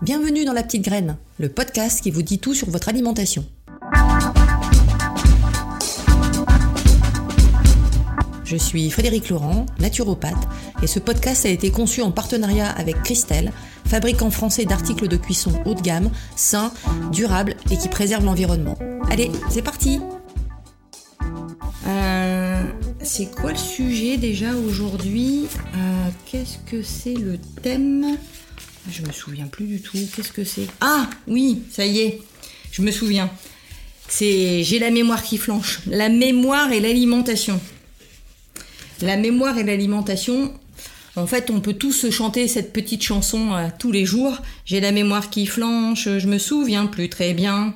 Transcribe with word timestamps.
Bienvenue 0.00 0.44
dans 0.44 0.52
La 0.52 0.62
Petite 0.62 0.84
Graine, 0.84 1.16
le 1.40 1.48
podcast 1.48 2.00
qui 2.00 2.12
vous 2.12 2.22
dit 2.22 2.38
tout 2.38 2.54
sur 2.54 2.70
votre 2.70 2.88
alimentation. 2.88 3.44
Je 8.44 8.56
suis 8.56 8.90
Frédéric 8.90 9.28
Laurent, 9.28 9.66
naturopathe, 9.80 10.48
et 10.82 10.86
ce 10.86 11.00
podcast 11.00 11.44
a 11.46 11.48
été 11.48 11.70
conçu 11.70 12.00
en 12.00 12.12
partenariat 12.12 12.70
avec 12.70 13.02
Christelle, 13.02 13.52
fabricant 13.86 14.30
français 14.30 14.64
d'articles 14.64 15.08
de 15.08 15.16
cuisson 15.16 15.52
haut 15.66 15.74
de 15.74 15.80
gamme, 15.82 16.10
sains, 16.36 16.72
durables 17.10 17.56
et 17.72 17.76
qui 17.76 17.88
préservent 17.88 18.24
l'environnement. 18.24 18.78
Allez, 19.10 19.32
c'est 19.50 19.62
parti 19.62 20.00
euh, 21.88 22.62
C'est 23.02 23.34
quoi 23.34 23.50
le 23.50 23.58
sujet 23.58 24.16
déjà 24.16 24.54
aujourd'hui? 24.54 25.48
Euh, 25.74 26.08
Qu'est-ce 26.24 26.58
que 26.70 26.82
c'est 26.82 27.14
le 27.14 27.36
thème? 27.62 28.16
Je 28.90 29.02
me 29.02 29.12
souviens 29.12 29.46
plus 29.46 29.66
du 29.66 29.80
tout. 29.80 29.98
Qu'est-ce 30.14 30.32
que 30.32 30.44
c'est? 30.44 30.66
Ah 30.80 31.08
oui, 31.26 31.62
ça 31.70 31.86
y 31.86 32.00
est. 32.00 32.20
Je 32.72 32.82
me 32.82 32.90
souviens. 32.90 33.30
C'est 34.08 34.62
j'ai 34.62 34.78
la 34.78 34.90
mémoire 34.90 35.22
qui 35.22 35.38
flanche. 35.38 35.80
La 35.86 36.08
mémoire 36.08 36.72
et 36.72 36.80
l'alimentation. 36.80 37.60
La 39.02 39.16
mémoire 39.16 39.58
et 39.58 39.64
l'alimentation. 39.64 40.52
En 41.16 41.26
fait, 41.26 41.50
on 41.50 41.60
peut 41.60 41.74
tous 41.74 42.10
chanter 42.10 42.46
cette 42.46 42.72
petite 42.72 43.02
chanson 43.02 43.52
euh, 43.52 43.68
tous 43.78 43.90
les 43.90 44.04
jours. 44.04 44.38
J'ai 44.64 44.80
la 44.80 44.92
mémoire 44.92 45.30
qui 45.30 45.46
flanche, 45.46 46.08
je 46.18 46.26
me 46.26 46.38
souviens 46.38 46.86
plus 46.86 47.08
très 47.08 47.34
bien. 47.34 47.74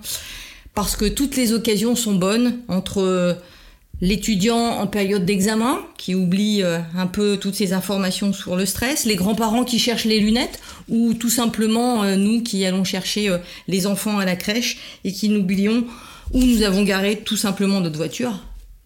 Parce 0.74 0.96
que 0.96 1.04
toutes 1.06 1.36
les 1.36 1.52
occasions 1.52 1.96
sont 1.96 2.14
bonnes 2.14 2.60
entre 2.68 3.36
l'étudiant 4.02 4.59
en 4.59 4.88
période 4.88 5.24
d'examen 5.24 5.80
qui 5.97 6.16
oublie 6.16 6.62
euh, 6.62 6.80
un 6.98 7.06
peu 7.06 7.37
toutes 7.37 7.55
ces 7.55 7.73
informations 7.73 8.33
sur 8.33 8.56
le 8.56 8.67
stress, 8.67 9.06
les 9.06 9.14
grands-parents 9.14 9.64
qui 9.64 9.78
cherchent 9.78 10.05
les 10.05 10.19
lunettes 10.19 10.61
ou 10.89 11.14
tout 11.14 11.31
simplement 11.31 12.03
euh, 12.03 12.17
nous 12.17 12.42
qui 12.42 12.67
allons 12.67 12.83
chercher 12.83 13.31
euh, 13.31 13.39
les 13.69 13.86
enfants 13.86 14.19
à 14.19 14.25
la 14.25 14.34
crèche 14.34 14.78
et 15.05 15.12
qui 15.12 15.28
n'oublions 15.28 15.86
où 16.33 16.42
nous 16.42 16.62
avons 16.62 16.83
garé 16.83 17.17
tout 17.17 17.36
simplement 17.36 17.81
notre 17.81 17.97
voiture 17.97 18.42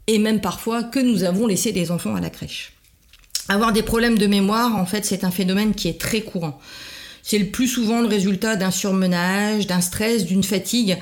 et 0.06 0.18
même 0.18 0.42
parfois 0.42 0.84
que 0.84 1.00
nous 1.00 1.24
avons 1.24 1.46
laissé 1.46 1.72
des 1.72 1.90
enfants 1.90 2.14
à 2.14 2.20
la 2.20 2.30
crèche. 2.30 2.74
Avoir 3.48 3.72
des 3.72 3.82
problèmes 3.82 4.18
de 4.18 4.26
mémoire, 4.26 4.76
en 4.76 4.86
fait, 4.86 5.04
c'est 5.06 5.24
un 5.24 5.30
phénomène 5.30 5.74
qui 5.74 5.88
est 5.88 6.00
très 6.00 6.20
courant. 6.20 6.60
C'est 7.22 7.38
le 7.38 7.46
plus 7.46 7.68
souvent 7.68 8.02
le 8.02 8.08
résultat 8.08 8.56
d'un 8.56 8.70
surmenage, 8.70 9.66
d'un 9.66 9.80
stress, 9.80 10.26
d'une 10.26 10.44
fatigue 10.44 10.98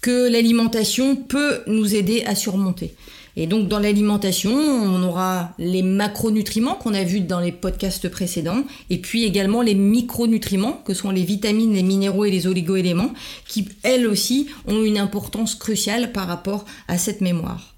que 0.00 0.30
l'alimentation 0.30 1.14
peut 1.14 1.60
nous 1.66 1.94
aider 1.94 2.24
à 2.24 2.34
surmonter. 2.34 2.94
Et 3.40 3.46
donc 3.46 3.68
dans 3.68 3.78
l'alimentation, 3.78 4.52
on 4.52 5.02
aura 5.02 5.54
les 5.58 5.82
macronutriments 5.82 6.74
qu'on 6.74 6.92
a 6.92 7.04
vus 7.04 7.22
dans 7.22 7.40
les 7.40 7.52
podcasts 7.52 8.10
précédents, 8.10 8.64
et 8.90 8.98
puis 8.98 9.24
également 9.24 9.62
les 9.62 9.74
micronutriments, 9.74 10.82
que 10.84 10.92
sont 10.92 11.10
les 11.10 11.22
vitamines, 11.22 11.72
les 11.72 11.82
minéraux 11.82 12.26
et 12.26 12.30
les 12.30 12.46
oligoéléments, 12.46 13.14
qui 13.48 13.66
elles 13.82 14.06
aussi 14.06 14.48
ont 14.66 14.84
une 14.84 14.98
importance 14.98 15.54
cruciale 15.54 16.12
par 16.12 16.26
rapport 16.26 16.66
à 16.86 16.98
cette 16.98 17.22
mémoire. 17.22 17.74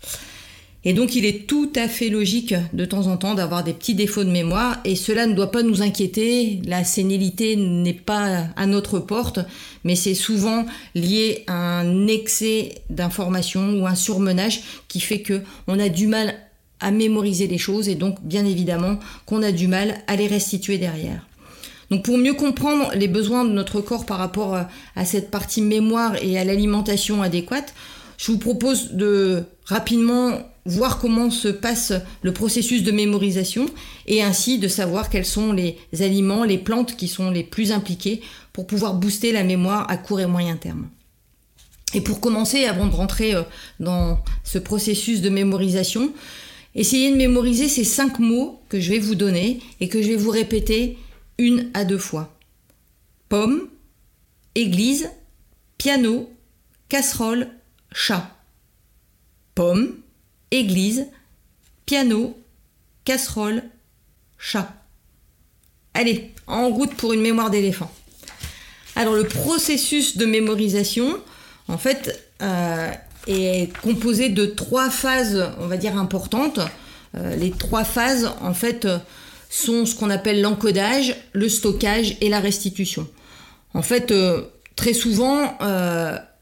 Et 0.85 0.95
donc 0.95 1.15
il 1.15 1.25
est 1.25 1.47
tout 1.47 1.71
à 1.77 1.87
fait 1.87 2.09
logique 2.09 2.55
de 2.73 2.85
temps 2.85 3.07
en 3.07 3.17
temps 3.17 3.35
d'avoir 3.35 3.63
des 3.63 3.73
petits 3.73 3.95
défauts 3.95 4.25
de 4.25 4.31
mémoire 4.31 4.79
et 4.85 4.97
cela 4.97 5.27
ne 5.27 5.35
doit 5.35 5.53
pas 5.53 5.63
nous 5.63 5.81
inquiéter. 5.81 6.61
La 6.67 6.83
sénilité 6.83 7.55
n'est 7.55 7.93
pas 7.93 8.47
à 8.57 8.67
notre 8.67 8.99
porte, 8.99 9.39
mais 9.85 9.95
c'est 9.95 10.15
souvent 10.15 10.67
lié 10.97 11.45
à 11.47 11.81
un 11.81 12.09
excès 12.09 12.83
d'informations 12.91 13.81
ou 13.81 13.87
un 13.87 13.95
surmenage 13.95 14.63
qui 14.89 14.99
fait 14.99 15.23
que 15.23 15.41
on 15.69 15.79
a 15.79 15.89
du 15.89 16.09
mal 16.09 16.35
à 16.81 16.91
mémoriser 16.91 17.47
les 17.47 17.59
choses 17.59 17.89
et 17.89 17.95
donc 17.95 18.21
bien 18.23 18.45
évidemment 18.45 18.99
qu'on 19.25 19.45
a 19.45 19.53
du 19.53 19.69
mal 19.69 20.03
à 20.09 20.17
les 20.17 20.27
restituer 20.27 20.79
derrière. 20.79 21.29
Donc 21.91 22.05
pour 22.05 22.19
mieux 22.19 22.35
comprendre 22.35 22.91
les 22.97 23.07
besoins 23.07 23.45
de 23.45 23.53
notre 23.53 23.81
corps 23.81 24.05
par 24.05 24.19
rapport 24.19 24.59
à 24.97 25.05
cette 25.05 25.31
partie 25.31 25.63
mémoire 25.63 26.17
et 26.21 26.39
à 26.39 26.45
l'alimentation 26.45 27.23
adéquate, 27.23 27.73
je 28.19 28.33
vous 28.33 28.39
propose 28.39 28.93
de 28.93 29.45
rapidement 29.73 30.39
voir 30.65 30.99
comment 31.01 31.31
se 31.31 31.49
passe 31.49 31.93
le 32.23 32.33
processus 32.33 32.83
de 32.83 32.93
mémorisation 32.93 33.67
et 34.07 34.23
ainsi 34.23 34.59
de 34.59 34.69
savoir 34.69 35.11
quels 35.11 35.27
sont 35.27 35.53
les 35.53 35.77
aliments, 36.01 36.45
les 36.45 36.59
plantes 36.59 36.97
qui 36.97 37.09
sont 37.09 37.31
les 37.31 37.43
plus 37.43 37.73
impliqués 37.73 38.21
pour 38.53 38.67
pouvoir 38.67 38.95
booster 38.95 39.33
la 39.33 39.43
mémoire 39.43 39.91
à 39.91 39.97
court 39.97 40.21
et 40.21 40.27
moyen 40.27 40.57
terme. 40.57 40.89
Et 41.95 42.01
pour 42.01 42.21
commencer, 42.21 42.65
avant 42.65 42.87
de 42.87 42.95
rentrer 42.95 43.35
euh, 43.35 43.43
dans 43.81 44.19
ce 44.45 44.59
processus 44.59 45.21
de 45.21 45.29
mémorisation, 45.29 46.13
essayez 46.75 47.11
de 47.11 47.17
mémoriser 47.17 47.69
ces 47.69 47.85
cinq 47.85 48.19
mots 48.19 48.61
que 48.69 48.81
je 48.81 48.91
vais 48.91 48.99
vous 48.99 49.15
donner 49.15 49.61
et 49.81 49.89
que 49.89 50.01
je 50.01 50.09
vais 50.09 50.17
vous 50.17 50.31
répéter 50.31 50.99
une 51.39 51.71
à 51.75 51.85
deux 51.85 51.99
fois. 51.99 52.35
Pomme, 53.29 53.69
église, 54.55 55.11
piano, 55.77 56.31
casserole, 56.89 57.49
chat. 57.93 58.42
Pomme, 59.55 59.97
église, 60.51 61.07
piano, 61.87 62.39
casserole, 63.05 63.63
chat. 64.39 64.73
Allez, 65.95 66.33
en 66.47 66.69
route 66.69 66.95
pour 66.95 67.13
une 67.13 67.21
mémoire 67.21 67.51
d'éléphant. 67.51 67.93
Alors 68.97 69.15
le 69.15 69.25
processus 69.25 70.17
de 70.17 70.27
mémorisation, 70.27 71.19
en 71.69 71.79
fait, 71.79 72.31
euh, 72.43 72.91
est 73.27 73.75
composé 73.79 74.29
de 74.29 74.47
trois 74.47 74.91
phases, 74.91 75.51
on 75.61 75.67
va 75.67 75.77
dire, 75.77 75.97
importantes. 75.97 76.61
Euh, 77.17 77.37
les 77.37 77.51
trois 77.51 77.85
phases, 77.85 78.31
en 78.41 78.55
fait, 78.55 78.87
sont 79.49 79.87
ce 79.87 79.95
qu'on 79.95 80.11
appelle 80.11 80.41
l'encodage, 80.41 81.15
le 81.33 81.49
stockage 81.49 82.17
et 82.21 82.29
la 82.29 82.41
restitution. 82.41 83.07
En 83.75 83.83
fait, 83.83 84.11
euh, 84.11 84.43
très 84.77 84.93
souvent, 84.93 85.57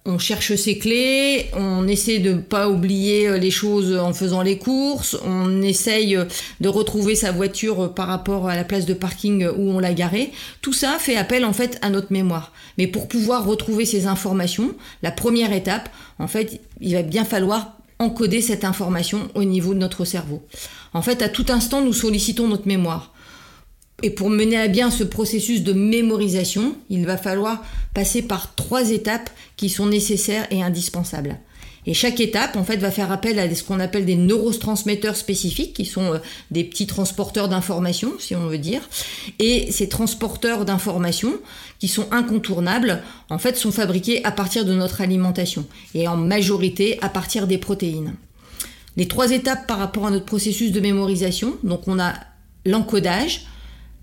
on 0.06 0.18
cherche 0.18 0.54
ses 0.54 0.78
clés, 0.78 1.50
on 1.54 1.86
essaie 1.86 2.20
de 2.20 2.34
pas 2.34 2.70
oublier 2.70 3.28
euh, 3.28 3.38
les 3.38 3.50
choses 3.50 3.94
en 3.96 4.14
faisant 4.14 4.40
les 4.40 4.56
courses, 4.56 5.16
on 5.24 5.60
essaye 5.60 6.16
euh, 6.16 6.24
de 6.60 6.68
retrouver 6.68 7.14
sa 7.14 7.32
voiture 7.32 7.84
euh, 7.84 7.88
par 7.88 8.08
rapport 8.08 8.48
à 8.48 8.56
la 8.56 8.64
place 8.64 8.86
de 8.86 8.94
parking 8.94 9.46
où 9.46 9.70
on 9.70 9.78
l'a 9.78 9.92
garée. 9.92 10.32
Tout 10.62 10.72
ça 10.72 10.96
fait 10.98 11.16
appel 11.16 11.44
en 11.44 11.52
fait 11.52 11.78
à 11.82 11.90
notre 11.90 12.12
mémoire. 12.12 12.52
Mais 12.78 12.86
pour 12.86 13.08
pouvoir 13.08 13.44
retrouver 13.44 13.84
ces 13.84 14.06
informations, 14.06 14.74
la 15.02 15.10
première 15.10 15.52
étape, 15.52 15.90
en 16.18 16.28
fait, 16.28 16.60
il 16.80 16.94
va 16.94 17.02
bien 17.02 17.24
falloir 17.24 17.76
encoder 17.98 18.40
cette 18.40 18.64
information 18.64 19.28
au 19.34 19.44
niveau 19.44 19.74
de 19.74 19.78
notre 19.78 20.06
cerveau. 20.06 20.42
En 20.94 21.02
fait, 21.02 21.20
à 21.20 21.28
tout 21.28 21.46
instant, 21.50 21.82
nous 21.82 21.92
sollicitons 21.92 22.48
notre 22.48 22.66
mémoire. 22.66 23.09
Et 24.02 24.10
pour 24.10 24.30
mener 24.30 24.56
à 24.56 24.68
bien 24.68 24.90
ce 24.90 25.04
processus 25.04 25.62
de 25.62 25.72
mémorisation, 25.72 26.74
il 26.88 27.06
va 27.06 27.16
falloir 27.16 27.62
passer 27.94 28.22
par 28.22 28.54
trois 28.54 28.90
étapes 28.90 29.30
qui 29.56 29.68
sont 29.68 29.86
nécessaires 29.86 30.46
et 30.50 30.62
indispensables. 30.62 31.38
Et 31.86 31.94
chaque 31.94 32.20
étape, 32.20 32.56
en 32.56 32.64
fait, 32.64 32.76
va 32.76 32.90
faire 32.90 33.10
appel 33.10 33.38
à 33.38 33.54
ce 33.54 33.64
qu'on 33.64 33.80
appelle 33.80 34.04
des 34.04 34.14
neurotransmetteurs 34.14 35.16
spécifiques, 35.16 35.72
qui 35.74 35.86
sont 35.86 36.14
euh, 36.14 36.18
des 36.50 36.64
petits 36.64 36.86
transporteurs 36.86 37.48
d'informations, 37.48 38.12
si 38.18 38.36
on 38.36 38.46
veut 38.46 38.58
dire. 38.58 38.82
Et 39.38 39.72
ces 39.72 39.88
transporteurs 39.88 40.64
d'informations, 40.64 41.32
qui 41.78 41.88
sont 41.88 42.06
incontournables, 42.12 43.02
en 43.30 43.38
fait, 43.38 43.56
sont 43.56 43.72
fabriqués 43.72 44.22
à 44.24 44.30
partir 44.30 44.64
de 44.66 44.74
notre 44.74 45.00
alimentation, 45.00 45.66
et 45.94 46.06
en 46.06 46.16
majorité 46.16 46.98
à 47.00 47.08
partir 47.08 47.46
des 47.46 47.58
protéines. 47.58 48.14
Les 48.96 49.08
trois 49.08 49.30
étapes 49.30 49.66
par 49.66 49.78
rapport 49.78 50.06
à 50.06 50.10
notre 50.10 50.26
processus 50.26 50.72
de 50.72 50.80
mémorisation, 50.80 51.56
donc 51.62 51.88
on 51.88 51.98
a 51.98 52.12
l'encodage, 52.66 53.46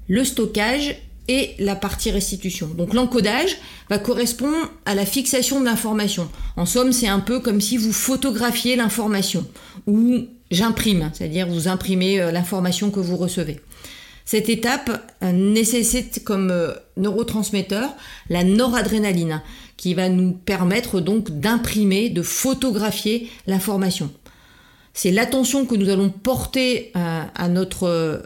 le 0.07 0.23
stockage 0.23 0.95
et 1.27 1.55
la 1.59 1.75
partie 1.75 2.11
restitution. 2.11 2.67
Donc 2.67 2.93
l'encodage 2.93 3.57
va 3.89 3.99
correspondre 3.99 4.71
à 4.85 4.95
la 4.95 5.05
fixation 5.05 5.59
de 5.59 5.65
l'information. 5.65 6.29
En 6.55 6.65
somme, 6.65 6.93
c'est 6.93 7.07
un 7.07 7.19
peu 7.19 7.39
comme 7.39 7.61
si 7.61 7.77
vous 7.77 7.91
photographiez 7.91 8.75
l'information 8.75 9.45
ou 9.87 10.27
j'imprime, 10.51 11.09
c'est-à-dire 11.13 11.47
vous 11.47 11.67
imprimez 11.67 12.21
euh, 12.21 12.31
l'information 12.31 12.91
que 12.91 12.99
vous 12.99 13.17
recevez. 13.17 13.59
Cette 14.23 14.49
étape 14.49 15.13
euh, 15.23 15.31
nécessite 15.31 16.23
comme 16.23 16.49
euh, 16.51 16.73
neurotransmetteur 16.95 17.89
la 18.29 18.43
noradrénaline 18.43 19.41
qui 19.75 19.93
va 19.93 20.09
nous 20.09 20.31
permettre 20.31 21.01
donc 21.01 21.29
d'imprimer, 21.39 22.09
de 22.09 22.21
photographier 22.21 23.29
l'information. 23.47 24.11
C'est 24.93 25.11
l'attention 25.11 25.65
que 25.65 25.75
nous 25.75 25.89
allons 25.89 26.09
porter 26.09 26.91
à 26.95 27.47
notre 27.49 28.23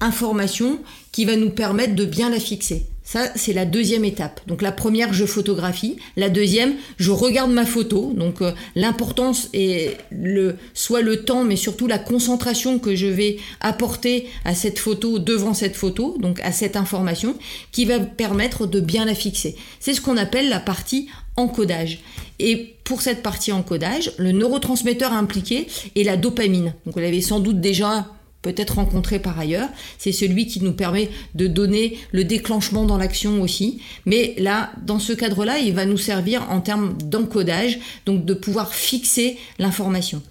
information 0.00 0.78
qui 1.12 1.24
va 1.24 1.36
nous 1.36 1.50
permettre 1.50 1.94
de 1.94 2.04
bien 2.04 2.30
la 2.30 2.40
fixer. 2.40 2.86
Ça, 3.06 3.28
c'est 3.36 3.52
la 3.52 3.66
deuxième 3.66 4.06
étape. 4.06 4.40
Donc 4.46 4.62
la 4.62 4.72
première, 4.72 5.12
je 5.12 5.26
photographie. 5.26 5.96
La 6.16 6.30
deuxième, 6.30 6.74
je 6.96 7.10
regarde 7.10 7.50
ma 7.50 7.66
photo. 7.66 8.14
Donc 8.16 8.40
euh, 8.40 8.52
l'importance 8.74 9.50
est 9.52 9.98
le, 10.10 10.56
soit 10.72 11.02
le 11.02 11.22
temps, 11.22 11.44
mais 11.44 11.56
surtout 11.56 11.86
la 11.86 11.98
concentration 11.98 12.78
que 12.78 12.96
je 12.96 13.06
vais 13.06 13.36
apporter 13.60 14.26
à 14.46 14.54
cette 14.54 14.78
photo, 14.78 15.18
devant 15.18 15.52
cette 15.52 15.76
photo, 15.76 16.16
donc 16.18 16.40
à 16.40 16.50
cette 16.50 16.76
information, 16.76 17.36
qui 17.72 17.84
va 17.84 18.00
permettre 18.00 18.66
de 18.66 18.80
bien 18.80 19.04
la 19.04 19.14
fixer. 19.14 19.54
C'est 19.80 19.92
ce 19.92 20.00
qu'on 20.00 20.16
appelle 20.16 20.48
la 20.48 20.60
partie 20.60 21.08
encodage. 21.36 22.00
Et 22.38 22.74
pour 22.84 23.02
cette 23.02 23.22
partie 23.22 23.52
encodage, 23.52 24.12
le 24.16 24.32
neurotransmetteur 24.32 25.12
impliqué 25.12 25.66
est 25.94 26.04
la 26.04 26.16
dopamine. 26.16 26.72
Donc 26.86 26.94
vous 26.94 27.00
l'avez 27.00 27.20
sans 27.20 27.40
doute 27.40 27.60
déjà 27.60 28.06
peut-être 28.44 28.76
rencontré 28.76 29.18
par 29.18 29.40
ailleurs. 29.40 29.68
C'est 29.98 30.12
celui 30.12 30.46
qui 30.46 30.62
nous 30.62 30.74
permet 30.74 31.08
de 31.34 31.48
donner 31.48 31.98
le 32.12 32.22
déclenchement 32.22 32.84
dans 32.84 32.98
l'action 32.98 33.42
aussi. 33.42 33.80
Mais 34.06 34.34
là, 34.38 34.70
dans 34.86 35.00
ce 35.00 35.12
cadre-là, 35.12 35.58
il 35.58 35.72
va 35.72 35.86
nous 35.86 35.98
servir 35.98 36.46
en 36.50 36.60
termes 36.60 36.96
d'encodage, 37.02 37.78
donc 38.06 38.24
de 38.24 38.34
pouvoir 38.34 38.72
fixer 38.74 39.38
l'information. 39.58 40.22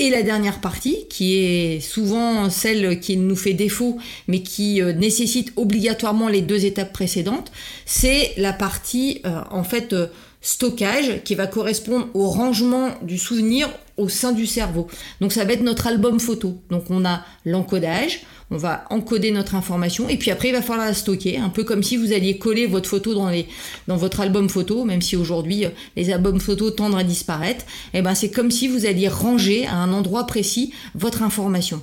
Et 0.00 0.10
la 0.10 0.22
dernière 0.22 0.60
partie, 0.60 1.06
qui 1.08 1.36
est 1.36 1.78
souvent 1.78 2.50
celle 2.50 2.98
qui 2.98 3.16
nous 3.16 3.36
fait 3.36 3.52
défaut, 3.52 3.98
mais 4.26 4.42
qui 4.42 4.82
euh, 4.82 4.92
nécessite 4.92 5.52
obligatoirement 5.54 6.26
les 6.26 6.42
deux 6.42 6.64
étapes 6.64 6.92
précédentes, 6.92 7.52
c'est 7.86 8.32
la 8.36 8.52
partie 8.52 9.20
euh, 9.24 9.42
en 9.52 9.62
fait 9.62 9.92
euh, 9.92 10.08
stockage 10.44 11.22
qui 11.24 11.34
va 11.34 11.46
correspondre 11.46 12.08
au 12.12 12.28
rangement 12.28 12.90
du 13.00 13.16
souvenir 13.16 13.68
au 13.96 14.10
sein 14.10 14.32
du 14.32 14.46
cerveau. 14.46 14.88
Donc 15.22 15.32
ça 15.32 15.44
va 15.44 15.54
être 15.54 15.62
notre 15.62 15.86
album 15.86 16.20
photo. 16.20 16.60
Donc 16.70 16.90
on 16.90 17.04
a 17.06 17.24
l'encodage, 17.46 18.20
on 18.50 18.58
va 18.58 18.84
encoder 18.90 19.30
notre 19.30 19.54
information 19.54 20.06
et 20.08 20.18
puis 20.18 20.30
après 20.30 20.48
il 20.48 20.52
va 20.52 20.60
falloir 20.60 20.86
la 20.86 20.92
stocker, 20.92 21.38
un 21.38 21.48
peu 21.48 21.64
comme 21.64 21.82
si 21.82 21.96
vous 21.96 22.12
alliez 22.12 22.36
coller 22.36 22.66
votre 22.66 22.90
photo 22.90 23.14
dans, 23.14 23.30
les, 23.30 23.46
dans 23.88 23.96
votre 23.96 24.20
album 24.20 24.50
photo, 24.50 24.84
même 24.84 25.00
si 25.00 25.16
aujourd'hui 25.16 25.64
euh, 25.64 25.70
les 25.96 26.12
albums 26.12 26.40
photos 26.40 26.76
tendent 26.76 26.98
à 26.98 27.04
disparaître. 27.04 27.64
Et 27.94 27.98
eh 27.98 28.02
ben 28.02 28.14
c'est 28.14 28.30
comme 28.30 28.50
si 28.50 28.68
vous 28.68 28.84
alliez 28.84 29.08
ranger 29.08 29.66
à 29.66 29.76
un 29.76 29.94
endroit 29.94 30.26
précis 30.26 30.74
votre 30.94 31.22
information. 31.22 31.80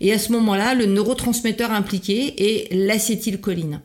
Et 0.00 0.12
à 0.12 0.20
ce 0.20 0.30
moment-là, 0.32 0.74
le 0.74 0.86
neurotransmetteur 0.86 1.72
impliqué 1.72 2.34
est 2.38 2.72
l'acétylcholine. 2.72 3.80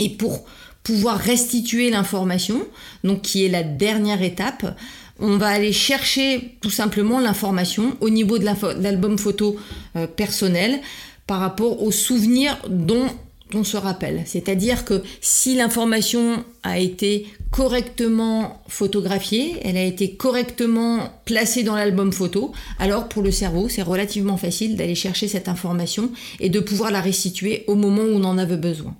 Et 0.00 0.08
pour 0.10 0.44
pouvoir 0.82 1.18
restituer 1.18 1.90
l'information, 1.90 2.66
donc 3.04 3.22
qui 3.22 3.44
est 3.44 3.48
la 3.48 3.62
dernière 3.62 4.22
étape, 4.22 4.76
on 5.20 5.36
va 5.36 5.48
aller 5.48 5.72
chercher 5.72 6.56
tout 6.60 6.70
simplement 6.70 7.20
l'information 7.20 7.96
au 8.00 8.08
niveau 8.08 8.38
de 8.38 8.44
l'album 8.44 9.18
photo 9.18 9.56
euh, 9.96 10.06
personnel 10.06 10.80
par 11.26 11.40
rapport 11.40 11.82
aux 11.82 11.90
souvenirs 11.90 12.56
dont 12.68 13.08
on 13.54 13.64
se 13.64 13.76
rappelle. 13.76 14.22
C'est-à-dire 14.26 14.84
que 14.84 15.02
si 15.20 15.54
l'information 15.54 16.44
a 16.62 16.78
été 16.78 17.26
correctement 17.50 18.62
photographiée, 18.68 19.56
elle 19.62 19.76
a 19.76 19.84
été 19.84 20.12
correctement 20.12 21.10
placée 21.24 21.62
dans 21.62 21.74
l'album 21.74 22.12
photo, 22.12 22.52
alors 22.78 23.08
pour 23.08 23.22
le 23.22 23.30
cerveau, 23.30 23.68
c'est 23.68 23.82
relativement 23.82 24.36
facile 24.36 24.76
d'aller 24.76 24.94
chercher 24.94 25.28
cette 25.28 25.48
information 25.48 26.10
et 26.40 26.50
de 26.50 26.60
pouvoir 26.60 26.90
la 26.90 27.00
restituer 27.00 27.64
au 27.66 27.74
moment 27.74 28.02
où 28.02 28.16
on 28.16 28.24
en 28.24 28.38
avait 28.38 28.56
besoin. 28.56 28.94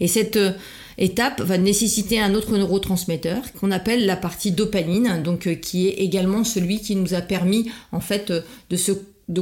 Et 0.00 0.08
cette 0.08 0.36
euh, 0.36 0.52
étape 0.98 1.40
va 1.40 1.58
nécessiter 1.58 2.20
un 2.20 2.34
autre 2.34 2.56
neurotransmetteur 2.56 3.52
qu'on 3.58 3.70
appelle 3.70 4.06
la 4.06 4.16
partie 4.16 4.52
dopamine, 4.52 5.22
donc 5.22 5.46
euh, 5.46 5.54
qui 5.54 5.88
est 5.88 5.94
également 5.94 6.44
celui 6.44 6.80
qui 6.80 6.96
nous 6.96 7.14
a 7.14 7.20
permis 7.20 7.70
en 7.92 8.00
fait 8.00 8.30
euh, 8.30 8.40
de 8.70 8.76
se 8.76 8.92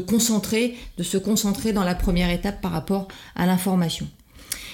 concentrer, 0.06 0.74
de 0.98 1.02
se 1.02 1.18
concentrer 1.18 1.72
dans 1.72 1.84
la 1.84 1.94
première 1.94 2.30
étape 2.30 2.60
par 2.60 2.72
rapport 2.72 3.08
à 3.34 3.46
l'information. 3.46 4.06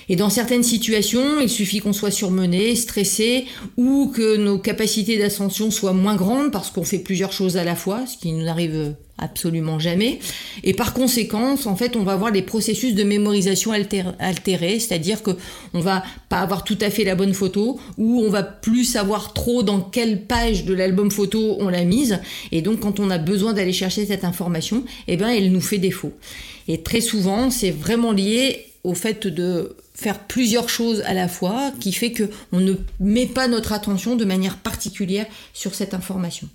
Et 0.09 0.17
dans 0.17 0.31
certaines 0.31 0.63
situations, 0.63 1.41
il 1.41 1.51
suffit 1.51 1.81
qu'on 1.81 1.93
soit 1.93 2.11
surmené, 2.11 2.75
stressé, 2.75 3.45
ou 3.77 4.11
que 4.15 4.37
nos 4.37 4.59
capacités 4.59 5.19
d'ascension 5.19 5.71
soient 5.71 5.93
moins 5.93 6.17
grandes 6.17 6.51
parce 6.51 6.71
qu'on 6.71 6.85
fait 6.85 6.99
plusieurs 6.99 7.33
choses 7.33 7.57
à 7.57 7.65
la 7.65 7.75
fois, 7.75 8.07
ce 8.07 8.17
qui 8.17 8.33
nous 8.33 8.49
arrive 8.49 8.95
absolument 9.19 9.79
jamais. 9.79 10.21
Et 10.63 10.73
par 10.75 10.95
conséquent, 10.95 11.57
en 11.65 11.77
fait, 11.77 11.97
on 11.97 12.05
va 12.05 12.13
avoir 12.13 12.31
les 12.31 12.43
processus 12.43 12.95
de 12.95 13.03
mémorisation 13.03 13.73
altérés, 13.73 14.79
c'est-à-dire 14.79 15.23
que 15.23 15.33
on 15.75 15.81
va 15.81 16.05
pas 16.29 16.39
avoir 16.39 16.65
tout 16.65 16.79
à 16.81 16.89
fait 16.89 17.05
la 17.05 17.17
bonne 17.17 17.35
photo, 17.35 17.79
ou 17.99 18.23
on 18.23 18.31
va 18.31 18.43
plus 18.43 18.85
savoir 18.85 19.35
trop 19.35 19.63
dans 19.63 19.81
quelle 19.81 20.25
page 20.25 20.65
de 20.65 20.73
l'album 20.73 21.11
photo 21.11 21.57
on 21.59 21.69
l'a 21.69 21.85
mise. 21.85 22.21
Et 22.53 22.63
donc, 22.63 22.81
quand 22.81 23.01
on 23.01 23.11
a 23.11 23.19
besoin 23.19 23.53
d'aller 23.53 23.73
chercher 23.73 24.07
cette 24.07 24.25
information, 24.25 24.85
eh 25.09 25.17
ben, 25.17 25.29
elle 25.29 25.53
nous 25.53 25.61
fait 25.61 25.79
défaut. 25.79 26.13
Et 26.69 26.83
très 26.83 27.01
souvent, 27.01 27.51
c'est 27.51 27.71
vraiment 27.71 28.13
lié 28.13 28.67
au 28.85 28.95
fait 28.95 29.27
de 29.27 29.77
faire 29.99 30.21
plusieurs 30.21 30.69
choses 30.69 31.03
à 31.07 31.13
la 31.13 31.27
fois 31.27 31.73
qui 31.81 31.93
fait 31.93 32.13
que 32.13 32.31
on 32.53 32.61
ne 32.61 32.75
met 33.01 33.27
pas 33.27 33.49
notre 33.49 33.73
attention 33.73 34.15
de 34.15 34.25
manière 34.25 34.57
particulière 34.57 35.27
sur 35.53 35.75
cette 35.75 35.93
information. 35.93 36.49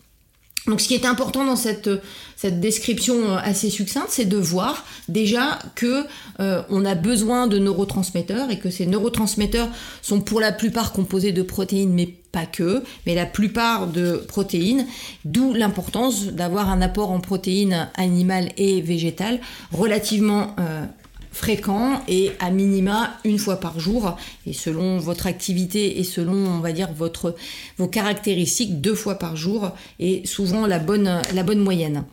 Donc 0.65 0.79
ce 0.79 0.87
qui 0.87 0.93
est 0.93 1.05
important 1.05 1.43
dans 1.43 1.57
cette, 1.57 1.89
cette 2.37 2.61
description 2.61 3.35
assez 3.35 3.69
succincte, 3.69 4.07
c'est 4.11 4.23
de 4.23 4.37
voir 4.37 4.85
déjà 5.09 5.59
que 5.75 6.05
euh, 6.39 6.61
on 6.69 6.85
a 6.85 6.95
besoin 6.95 7.47
de 7.47 7.59
neurotransmetteurs 7.59 8.49
et 8.49 8.59
que 8.59 8.69
ces 8.69 8.85
neurotransmetteurs 8.85 9.67
sont 10.01 10.21
pour 10.21 10.39
la 10.39 10.53
plupart 10.53 10.93
composés 10.93 11.33
de 11.33 11.41
protéines, 11.41 11.91
mais 11.91 12.05
pas 12.31 12.45
que, 12.45 12.81
mais 13.05 13.13
la 13.13 13.25
plupart 13.25 13.87
de 13.87 14.23
protéines, 14.25 14.87
d'où 15.25 15.53
l'importance 15.53 16.27
d'avoir 16.27 16.69
un 16.69 16.81
apport 16.81 17.11
en 17.11 17.19
protéines 17.19 17.89
animales 17.95 18.53
et 18.55 18.79
végétales 18.79 19.41
relativement 19.73 20.55
euh, 20.59 20.85
fréquent 21.33 22.01
et 22.07 22.31
à 22.39 22.51
minima 22.51 23.17
une 23.25 23.37
fois 23.39 23.59
par 23.59 23.79
jour 23.79 24.15
et 24.47 24.53
selon 24.53 24.99
votre 24.99 25.27
activité 25.27 25.99
et 25.99 26.03
selon 26.05 26.33
on 26.33 26.59
va 26.59 26.71
dire 26.71 26.89
votre 26.95 27.35
vos 27.77 27.87
caractéristiques 27.87 28.79
deux 28.79 28.95
fois 28.95 29.15
par 29.15 29.35
jour 29.35 29.71
et 29.99 30.25
souvent 30.25 30.65
la 30.67 30.79
bonne 30.79 31.21
la 31.33 31.43
bonne 31.43 31.59
moyenne. 31.59 32.05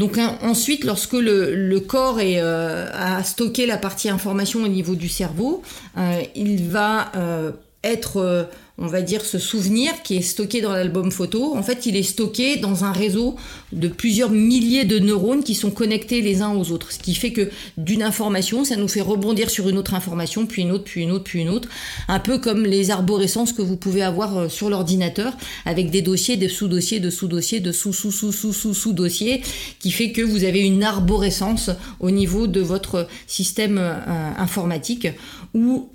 Donc 0.00 0.18
ensuite, 0.40 0.84
lorsque 0.84 1.12
le, 1.12 1.78
corps 1.80 2.20
est, 2.20 2.40
euh, 2.40 2.86
a 2.94 3.22
stocké 3.22 3.66
la 3.66 3.76
partie 3.76 4.08
information 4.08 4.62
au 4.62 4.68
niveau 4.68 4.94
du 4.94 5.10
cerveau, 5.10 5.60
euh, 5.98 6.22
il 6.34 6.66
va 6.68 7.12
euh, 7.16 7.52
être 7.84 8.48
on 8.80 8.86
va 8.86 9.02
dire, 9.02 9.24
ce 9.24 9.38
souvenir 9.38 10.02
qui 10.02 10.16
est 10.16 10.22
stocké 10.22 10.62
dans 10.62 10.72
l'album 10.72 11.12
photo, 11.12 11.54
en 11.54 11.62
fait, 11.62 11.84
il 11.84 11.96
est 11.96 12.02
stocké 12.02 12.56
dans 12.56 12.84
un 12.84 12.92
réseau 12.92 13.36
de 13.72 13.88
plusieurs 13.88 14.30
milliers 14.30 14.86
de 14.86 14.98
neurones 14.98 15.44
qui 15.44 15.54
sont 15.54 15.70
connectés 15.70 16.22
les 16.22 16.40
uns 16.40 16.54
aux 16.54 16.70
autres. 16.70 16.90
Ce 16.90 16.98
qui 16.98 17.14
fait 17.14 17.32
que 17.32 17.50
d'une 17.76 18.02
information, 18.02 18.64
ça 18.64 18.76
nous 18.76 18.88
fait 18.88 19.02
rebondir 19.02 19.50
sur 19.50 19.68
une 19.68 19.76
autre 19.76 19.92
information, 19.92 20.46
puis 20.46 20.62
une 20.62 20.72
autre, 20.72 20.84
puis 20.84 21.02
une 21.02 21.10
autre, 21.10 21.24
puis 21.24 21.40
une 21.40 21.50
autre. 21.50 21.68
Un 22.08 22.20
peu 22.20 22.38
comme 22.38 22.64
les 22.64 22.90
arborescences 22.90 23.52
que 23.52 23.60
vous 23.60 23.76
pouvez 23.76 24.02
avoir 24.02 24.36
euh, 24.36 24.48
sur 24.48 24.70
l'ordinateur, 24.70 25.36
avec 25.66 25.90
des 25.90 26.00
dossiers, 26.00 26.38
des 26.38 26.48
sous-dossiers, 26.48 27.00
de 27.00 27.10
sous-dossiers, 27.10 27.60
de 27.60 27.72
sous-sous-sous-sous-sous-sous-dossiers, 27.72 29.42
qui 29.78 29.90
fait 29.90 30.12
que 30.12 30.22
vous 30.22 30.44
avez 30.44 30.60
une 30.60 30.82
arborescence 30.82 31.70
au 32.00 32.10
niveau 32.10 32.46
de 32.46 32.60
votre 32.60 33.08
système 33.26 33.76
euh, 33.78 34.30
informatique 34.38 35.08
ou 35.52 35.90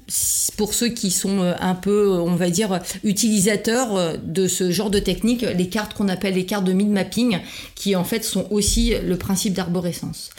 pour 0.58 0.74
ceux 0.74 0.90
qui 0.90 1.12
sont 1.12 1.42
euh, 1.42 1.54
un 1.60 1.76
peu, 1.76 2.10
on 2.20 2.36
va 2.36 2.50
dire, 2.50 2.80
utilisateurs 3.04 3.96
euh, 3.96 4.14
de 4.24 4.48
ce 4.48 4.72
genre 4.72 4.90
de 4.90 5.00
technique, 5.00 5.42
les 5.42 5.70
cartes 5.70 5.94
qu'on 5.94 6.10
appelle 6.10 6.36
les 6.36 6.46
cartes 6.46 6.66
de 6.66 6.74
mid 6.74 6.90
mapping, 6.90 7.40
qui 7.76 7.96
en 7.96 8.04
fait 8.04 8.24
sont 8.24 8.48
aussi 8.52 8.94
le 9.04 9.18
principe 9.18 9.54
d'arborescence. 9.54 10.30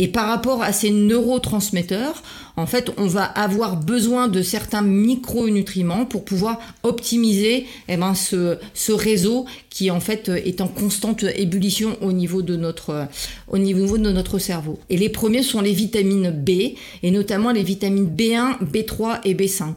Et 0.00 0.06
par 0.06 0.28
rapport 0.28 0.62
à 0.62 0.72
ces 0.72 0.90
neurotransmetteurs, 0.90 2.22
en 2.56 2.66
fait, 2.66 2.92
on 2.98 3.08
va 3.08 3.24
avoir 3.24 3.76
besoin 3.76 4.28
de 4.28 4.42
certains 4.42 4.80
micronutriments 4.80 6.06
pour 6.06 6.24
pouvoir 6.24 6.60
optimiser 6.84 7.66
eh 7.88 7.96
ben, 7.96 8.14
ce, 8.14 8.58
réseau 8.92 9.44
qui 9.70 9.90
en 9.90 9.98
fait 9.98 10.28
est 10.28 10.60
en 10.60 10.68
constante 10.68 11.24
ébullition 11.24 11.96
notre, 12.00 13.08
au 13.48 13.58
niveau 13.58 13.98
de 13.98 14.10
notre 14.12 14.38
cerveau. 14.38 14.78
Et 14.88 14.96
les 14.96 15.08
premiers 15.08 15.42
sont 15.42 15.60
les 15.60 15.72
vitamines 15.72 16.30
B, 16.30 16.76
et 17.02 17.10
notamment 17.10 17.50
les 17.50 17.64
vitamines 17.64 18.08
B1, 18.08 18.58
B3 18.72 19.20
et 19.24 19.34
B5. 19.34 19.74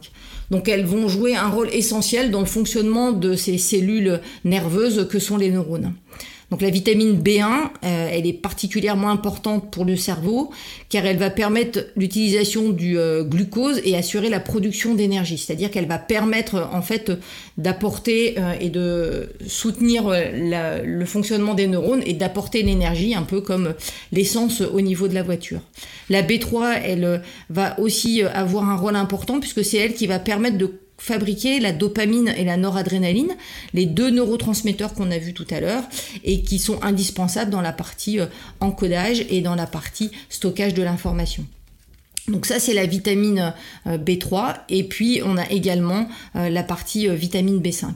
Donc 0.52 0.68
elles 0.68 0.84
vont 0.84 1.08
jouer 1.08 1.34
un 1.34 1.48
rôle 1.48 1.68
essentiel 1.72 2.30
dans 2.30 2.40
le 2.40 2.46
fonctionnement 2.46 3.10
de 3.10 3.34
ces 3.34 3.58
cellules 3.58 4.20
nerveuses 4.44 5.08
que 5.08 5.18
sont 5.18 5.36
les 5.36 5.50
neurones. 5.50 5.94
Donc 6.52 6.60
la 6.60 6.68
vitamine 6.68 7.18
B1, 7.18 7.44
euh, 7.82 8.08
elle 8.12 8.26
est 8.26 8.34
particulièrement 8.34 9.08
importante 9.08 9.70
pour 9.70 9.86
le 9.86 9.96
cerveau 9.96 10.50
car 10.90 11.06
elle 11.06 11.16
va 11.16 11.30
permettre 11.30 11.86
l'utilisation 11.96 12.68
du 12.68 12.98
euh, 12.98 13.24
glucose 13.24 13.80
et 13.86 13.96
assurer 13.96 14.28
la 14.28 14.38
production 14.38 14.94
d'énergie. 14.94 15.38
C'est-à-dire 15.38 15.70
qu'elle 15.70 15.88
va 15.88 15.96
permettre 15.96 16.68
en 16.70 16.82
fait 16.82 17.10
d'apporter 17.56 18.34
euh, 18.36 18.52
et 18.60 18.68
de 18.68 19.30
soutenir 19.46 20.12
le 20.12 21.04
fonctionnement 21.06 21.54
des 21.54 21.68
neurones 21.68 22.02
et 22.04 22.12
d'apporter 22.12 22.62
l'énergie 22.62 23.14
un 23.14 23.22
peu 23.22 23.40
comme 23.40 23.72
l'essence 24.12 24.60
au 24.60 24.82
niveau 24.82 25.08
de 25.08 25.14
la 25.14 25.22
voiture. 25.22 25.60
La 26.10 26.20
B3, 26.20 26.82
elle 26.84 27.22
va 27.48 27.80
aussi 27.80 28.22
avoir 28.24 28.68
un 28.68 28.76
rôle 28.76 28.96
important 28.96 29.40
puisque 29.40 29.64
c'est 29.64 29.78
elle 29.78 29.94
qui 29.94 30.06
va 30.06 30.18
permettre 30.18 30.58
de 30.58 30.70
fabriquer 31.02 31.58
la 31.58 31.72
dopamine 31.72 32.32
et 32.36 32.44
la 32.44 32.56
noradrénaline, 32.56 33.34
les 33.74 33.86
deux 33.86 34.10
neurotransmetteurs 34.10 34.94
qu'on 34.94 35.10
a 35.10 35.18
vus 35.18 35.34
tout 35.34 35.46
à 35.50 35.58
l'heure 35.58 35.82
et 36.22 36.42
qui 36.42 36.60
sont 36.60 36.80
indispensables 36.80 37.50
dans 37.50 37.60
la 37.60 37.72
partie 37.72 38.20
euh, 38.20 38.26
encodage 38.60 39.26
et 39.28 39.40
dans 39.40 39.56
la 39.56 39.66
partie 39.66 40.12
stockage 40.28 40.74
de 40.74 40.82
l'information. 40.82 41.44
Donc 42.28 42.46
ça 42.46 42.60
c'est 42.60 42.72
la 42.72 42.86
vitamine 42.86 43.52
euh, 43.88 43.98
B3 43.98 44.54
et 44.68 44.84
puis 44.84 45.20
on 45.24 45.36
a 45.36 45.50
également 45.50 46.06
euh, 46.36 46.50
la 46.50 46.62
partie 46.62 47.08
euh, 47.08 47.14
vitamine 47.14 47.60
B5. 47.60 47.86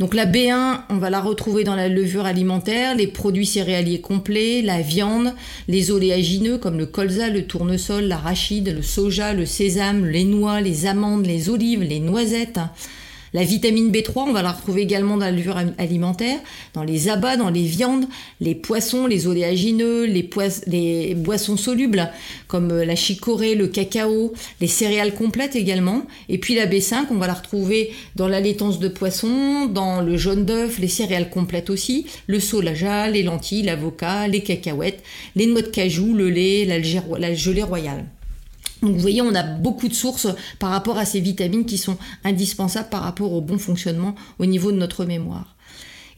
Donc 0.00 0.12
la 0.12 0.26
B1 0.26 0.80
on 0.90 0.96
va 0.96 1.08
la 1.08 1.20
retrouver 1.20 1.62
dans 1.62 1.76
la 1.76 1.88
levure 1.88 2.26
alimentaire, 2.26 2.96
les 2.96 3.06
produits 3.06 3.46
céréaliers 3.46 4.00
complets, 4.00 4.60
la 4.60 4.80
viande, 4.80 5.34
les 5.68 5.92
oléagineux 5.92 6.58
comme 6.58 6.78
le 6.78 6.86
colza, 6.86 7.30
le 7.30 7.46
tournesol, 7.46 8.04
l'arachide, 8.04 8.74
le 8.74 8.82
soja, 8.82 9.32
le 9.32 9.46
sésame, 9.46 10.04
les 10.04 10.24
noix, 10.24 10.60
les 10.60 10.86
amandes, 10.86 11.24
les 11.24 11.48
olives, 11.48 11.82
les 11.82 12.00
noisettes. 12.00 12.58
La 13.34 13.42
vitamine 13.42 13.90
B3, 13.90 14.28
on 14.28 14.32
va 14.32 14.42
la 14.42 14.52
retrouver 14.52 14.82
également 14.82 15.16
dans 15.16 15.26
la 15.26 15.32
levure 15.32 15.58
alimentaire, 15.78 16.38
dans 16.74 16.84
les 16.84 17.08
abats, 17.08 17.36
dans 17.36 17.50
les 17.50 17.64
viandes, 17.64 18.06
les 18.40 18.54
poissons, 18.54 19.06
les 19.06 19.26
oléagineux, 19.26 20.04
les, 20.04 20.28
les 20.66 21.14
boissons 21.14 21.56
solubles 21.56 22.10
comme 22.46 22.70
euh, 22.70 22.84
la 22.84 22.96
chicorée, 22.96 23.54
le 23.54 23.66
cacao, 23.66 24.32
les 24.60 24.66
céréales 24.66 25.14
complètes 25.14 25.56
également. 25.56 26.02
Et 26.28 26.38
puis 26.38 26.54
la 26.54 26.66
B5, 26.66 27.06
on 27.10 27.16
va 27.16 27.26
la 27.26 27.34
retrouver 27.34 27.92
dans 28.14 28.28
la 28.28 28.40
laitance 28.40 28.78
de 28.78 28.88
poisson, 28.88 29.66
dans 29.66 30.00
le 30.00 30.16
jaune 30.16 30.44
d'œuf, 30.44 30.78
les 30.78 30.88
céréales 30.88 31.30
complètes 31.30 31.70
aussi, 31.70 32.06
le 32.26 32.40
soja, 32.40 33.08
les 33.08 33.22
lentilles, 33.22 33.62
l'avocat, 33.62 34.28
les 34.28 34.42
cacahuètes, 34.42 35.02
les 35.34 35.46
noix 35.46 35.62
de 35.62 35.68
cajou, 35.68 36.14
le 36.14 36.30
lait, 36.30 36.64
la 36.64 37.34
gelée 37.34 37.62
royale. 37.62 38.06
Donc 38.86 38.94
vous 38.94 39.00
voyez, 39.00 39.20
on 39.20 39.34
a 39.34 39.42
beaucoup 39.42 39.88
de 39.88 39.94
sources 39.94 40.28
par 40.60 40.70
rapport 40.70 40.96
à 40.96 41.04
ces 41.04 41.18
vitamines 41.18 41.66
qui 41.66 41.76
sont 41.76 41.98
indispensables 42.22 42.88
par 42.88 43.02
rapport 43.02 43.32
au 43.32 43.40
bon 43.40 43.58
fonctionnement 43.58 44.14
au 44.38 44.46
niveau 44.46 44.70
de 44.70 44.76
notre 44.76 45.04
mémoire. 45.04 45.55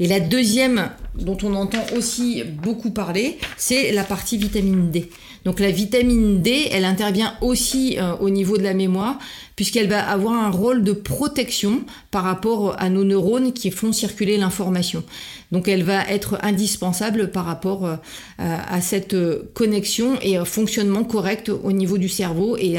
Et 0.01 0.07
la 0.07 0.21
deuxième, 0.21 0.91
dont 1.17 1.37
on 1.43 1.55
entend 1.55 1.85
aussi 1.97 2.45
beaucoup 2.45 2.91
parler, 2.91 3.39
c'est 3.57 3.93
la 3.93 4.05
partie 4.05 4.39
vitamine 4.39 4.91
D. 4.91 5.11
Donc 5.45 5.61
la 5.61 5.71
vitamine 5.71 6.41
D, 6.41 6.69
elle 6.71 6.85
intervient 6.85 7.35
aussi 7.41 7.97
euh, 7.99 8.15
au 8.17 8.31
niveau 8.31 8.59
de 8.59 8.63
la 8.63 8.75
mémoire, 8.75 9.19
puisqu'elle 9.57 9.89
va 9.89 10.09
avoir 10.09 10.35
un 10.35 10.51
rôle 10.51 10.85
de 10.85 10.93
protection 10.93 11.83
par 12.11 12.25
rapport 12.25 12.77
à 12.79 12.91
nos 12.91 13.05
neurones 13.05 13.53
qui 13.53 13.71
font 13.71 13.93
circuler 13.93 14.37
l'information. 14.37 15.03
Donc 15.51 15.67
elle 15.67 15.83
va 15.83 16.07
être 16.09 16.39
indispensable 16.43 17.31
par 17.31 17.45
rapport 17.45 17.87
euh, 17.87 17.97
à 18.39 18.81
cette 18.81 19.17
connexion 19.55 20.19
et 20.23 20.37
fonctionnement 20.45 21.03
correct 21.03 21.49
au 21.49 21.73
niveau 21.73 21.99
du 21.99 22.09
cerveau 22.09 22.57
et 22.57 22.77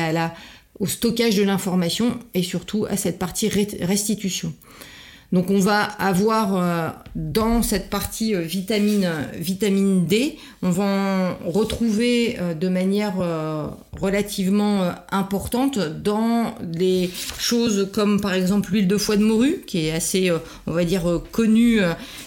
au 0.80 0.86
stockage 0.86 1.36
de 1.36 1.44
l'information 1.44 2.18
et 2.34 2.44
surtout 2.44 2.86
à 2.90 2.96
cette 2.96 3.20
partie 3.20 3.50
restitution. 3.50 4.54
Donc 5.32 5.52
on 5.52 5.60
va 5.60 5.84
avoir 5.84 6.56
euh, 6.56 6.90
dans 7.16 7.62
cette 7.62 7.92
partie 7.92 8.34
euh, 8.34 8.42
vitamine, 8.42 9.08
vitamine 9.36 10.08
D, 10.08 10.38
on 10.64 10.72
va 10.72 11.38
en 11.46 11.52
retrouver 11.52 12.38
euh, 12.40 12.56
de 12.56 12.68
manière 12.68 13.14
relativement 14.00 14.92
importante 15.12 15.78
dans 15.78 16.56
des 16.64 17.10
choses 17.38 17.90
comme 17.94 18.22
par 18.22 18.34
exemple 18.34 18.72
l'huile 18.72 18.88
de 18.88 18.98
foie 18.98 19.18
de 19.18 19.24
morue, 19.24 19.64
qui 19.68 19.88
est 19.88 19.92
assez, 19.92 20.32
on 20.68 20.72
va 20.72 20.86
dire, 20.86 21.22
connue 21.32 21.82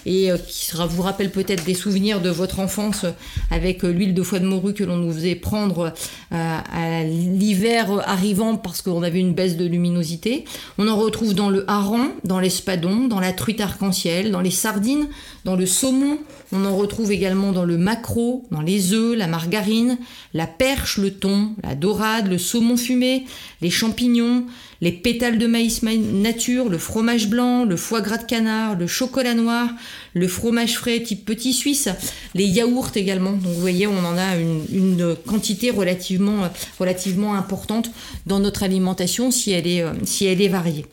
et 0.05 0.29
qui 0.47 0.71
vous 0.89 1.01
rappelle 1.01 1.31
peut-être 1.31 1.63
des 1.63 1.73
souvenirs 1.73 2.21
de 2.21 2.29
votre 2.29 2.59
enfance 2.59 3.05
avec 3.49 3.83
l'huile 3.83 4.13
de 4.13 4.21
foie 4.21 4.39
de 4.39 4.45
morue 4.45 4.73
que 4.73 4.83
l'on 4.83 4.97
nous 4.97 5.11
faisait 5.11 5.35
prendre 5.35 5.93
à 6.31 7.03
l'hiver 7.03 8.03
arrivant 8.05 8.55
parce 8.57 8.81
qu'on 8.81 9.01
avait 9.03 9.19
une 9.19 9.33
baisse 9.33 9.57
de 9.57 9.65
luminosité. 9.65 10.45
On 10.77 10.87
en 10.87 10.97
retrouve 10.97 11.33
dans 11.33 11.49
le 11.49 11.69
hareng, 11.69 12.11
dans 12.23 12.39
l'espadon, 12.39 12.92
dans 13.07 13.19
la 13.19 13.33
truite 13.33 13.61
arc-en-ciel, 13.61 14.31
dans 14.31 14.41
les 14.41 14.51
sardines, 14.51 15.07
dans 15.45 15.55
le 15.55 15.65
saumon. 15.65 16.17
On 16.51 16.65
en 16.65 16.75
retrouve 16.75 17.11
également 17.11 17.51
dans 17.51 17.65
le 17.65 17.77
maquereau, 17.77 18.45
dans 18.51 18.61
les 18.61 18.93
œufs, 18.93 19.17
la 19.17 19.27
margarine, 19.27 19.97
la 20.33 20.47
perche, 20.47 20.97
le 20.97 21.11
thon, 21.11 21.51
la 21.63 21.75
dorade, 21.75 22.27
le 22.27 22.37
saumon 22.37 22.77
fumé, 22.77 23.25
les 23.61 23.69
champignons, 23.69 24.45
les 24.81 24.91
pétales 24.91 25.37
de 25.37 25.47
maïs 25.47 25.81
nature, 25.81 26.69
le 26.69 26.77
fromage 26.77 27.29
blanc, 27.29 27.63
le 27.63 27.77
foie 27.77 28.01
gras 28.01 28.17
de 28.17 28.25
canard, 28.25 28.77
le 28.77 28.85
chocolat 28.85 29.33
noir, 29.33 29.69
le 30.13 30.27
fromage 30.27 30.75
frais 30.75 31.01
type 31.01 31.25
petit 31.25 31.53
suisse, 31.53 31.87
les 32.35 32.45
yaourts 32.45 32.91
également. 32.95 33.31
Donc 33.31 33.53
vous 33.53 33.61
voyez, 33.61 33.87
on 33.87 34.05
en 34.05 34.17
a 34.17 34.35
une, 34.35 35.15
quantité 35.25 35.71
relativement, 35.71 36.49
relativement 36.79 37.33
importante 37.33 37.89
dans 38.25 38.39
notre 38.39 38.63
alimentation 38.63 39.31
si 39.31 39.51
elle 39.51 39.67
est, 39.67 39.81
euh, 39.81 39.93
si 40.03 40.25
elle 40.25 40.41
est 40.41 40.49
variée. 40.49 40.85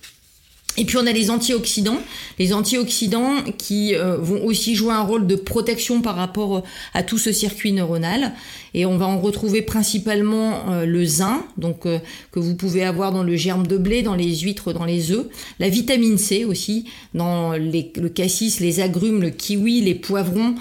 Et 0.77 0.85
puis 0.85 0.97
on 0.99 1.07
a 1.07 1.13
les 1.13 1.31
antioxydants, 1.31 1.99
les 2.39 2.53
antioxydants 2.53 3.43
qui 3.59 3.95
euh, 3.95 4.17
vont 4.17 4.45
aussi 4.45 4.77
jouer 4.77 4.93
un 4.93 5.03
rôle 5.03 5.27
de 5.27 5.35
protection 5.35 6.01
par 6.01 6.15
rapport 6.15 6.59
euh, 6.59 6.63
à 6.95 7.03
tout 7.03 7.19
ce 7.19 7.33
circuit 7.33 7.73
neuronal. 7.73 8.33
Et 8.73 8.87
on 8.87 8.97
va 8.97 9.07
en 9.07 9.19
retrouver 9.19 9.63
principalement 9.63 10.71
euh, 10.71 10.87
le 10.87 11.05
zinc, 11.05 11.43
donc 11.59 11.83
que 11.83 12.39
vous 12.39 12.55
pouvez 12.55 12.85
avoir 12.85 13.11
dans 13.11 13.25
le 13.25 13.35
germe 13.35 13.67
de 13.67 13.77
blé, 13.77 14.03
dans 14.03 14.15
les 14.15 14.37
huîtres, 14.37 14.73
dans 14.73 14.85
les 14.85 15.11
œufs. 15.11 15.27
La 15.59 15.69
vitamine 15.69 16.19
C 16.19 16.45
aussi, 16.45 16.85
dans 17.15 17.53
le 17.53 18.09
cassis, 18.09 18.61
les 18.61 18.81
agrumes, 18.81 19.21
le 19.21 19.31
kiwi, 19.31 19.81
les 19.81 19.97
poivrons, 19.97 20.55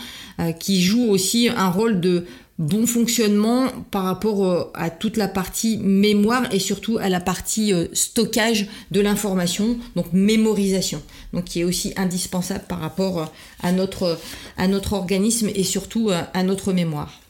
qui 0.59 0.81
jouent 0.81 1.09
aussi 1.09 1.49
un 1.49 1.69
rôle 1.69 1.99
de 1.99 2.25
bon 2.59 2.85
fonctionnement 2.85 3.69
par 3.89 4.03
rapport 4.03 4.45
euh, 4.45 4.63
à 4.73 4.89
toute 4.89 5.15
la 5.15 5.29
partie 5.29 5.77
mémoire 5.77 6.43
et 6.53 6.59
surtout 6.59 6.97
à 6.97 7.07
la 7.07 7.21
partie 7.21 7.73
euh, 7.73 7.87
stockage 7.93 8.67
de 8.91 8.99
l'information, 8.99 9.77
donc 9.95 10.07
mémorisation, 10.11 11.01
donc 11.33 11.45
qui 11.45 11.61
est 11.61 11.63
aussi 11.63 11.93
indispensable 11.95 12.65
par 12.67 12.79
rapport 12.79 13.19
euh, 13.19 13.25
à 13.63 13.71
notre, 13.71 14.19
à 14.57 14.67
notre 14.67 14.93
organisme 14.93 15.49
et 15.55 15.63
surtout 15.63 16.11
à 16.11 16.43
notre 16.43 16.73
mémoire. 16.73 17.21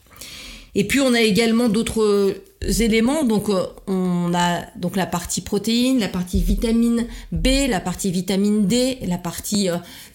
Et 0.74 0.84
puis 0.84 1.00
on 1.00 1.14
a 1.14 1.20
également 1.20 1.68
d'autres 1.68 2.34
éléments. 2.62 3.24
Donc 3.24 3.50
on 3.86 4.32
a 4.34 4.62
donc 4.76 4.96
la 4.96 5.06
partie 5.06 5.40
protéines, 5.40 5.98
la 5.98 6.08
partie 6.08 6.42
vitamine 6.42 7.06
B, 7.32 7.68
la 7.68 7.80
partie 7.80 8.10
vitamine 8.10 8.66
D, 8.66 8.98
la 9.06 9.18
partie 9.18 9.68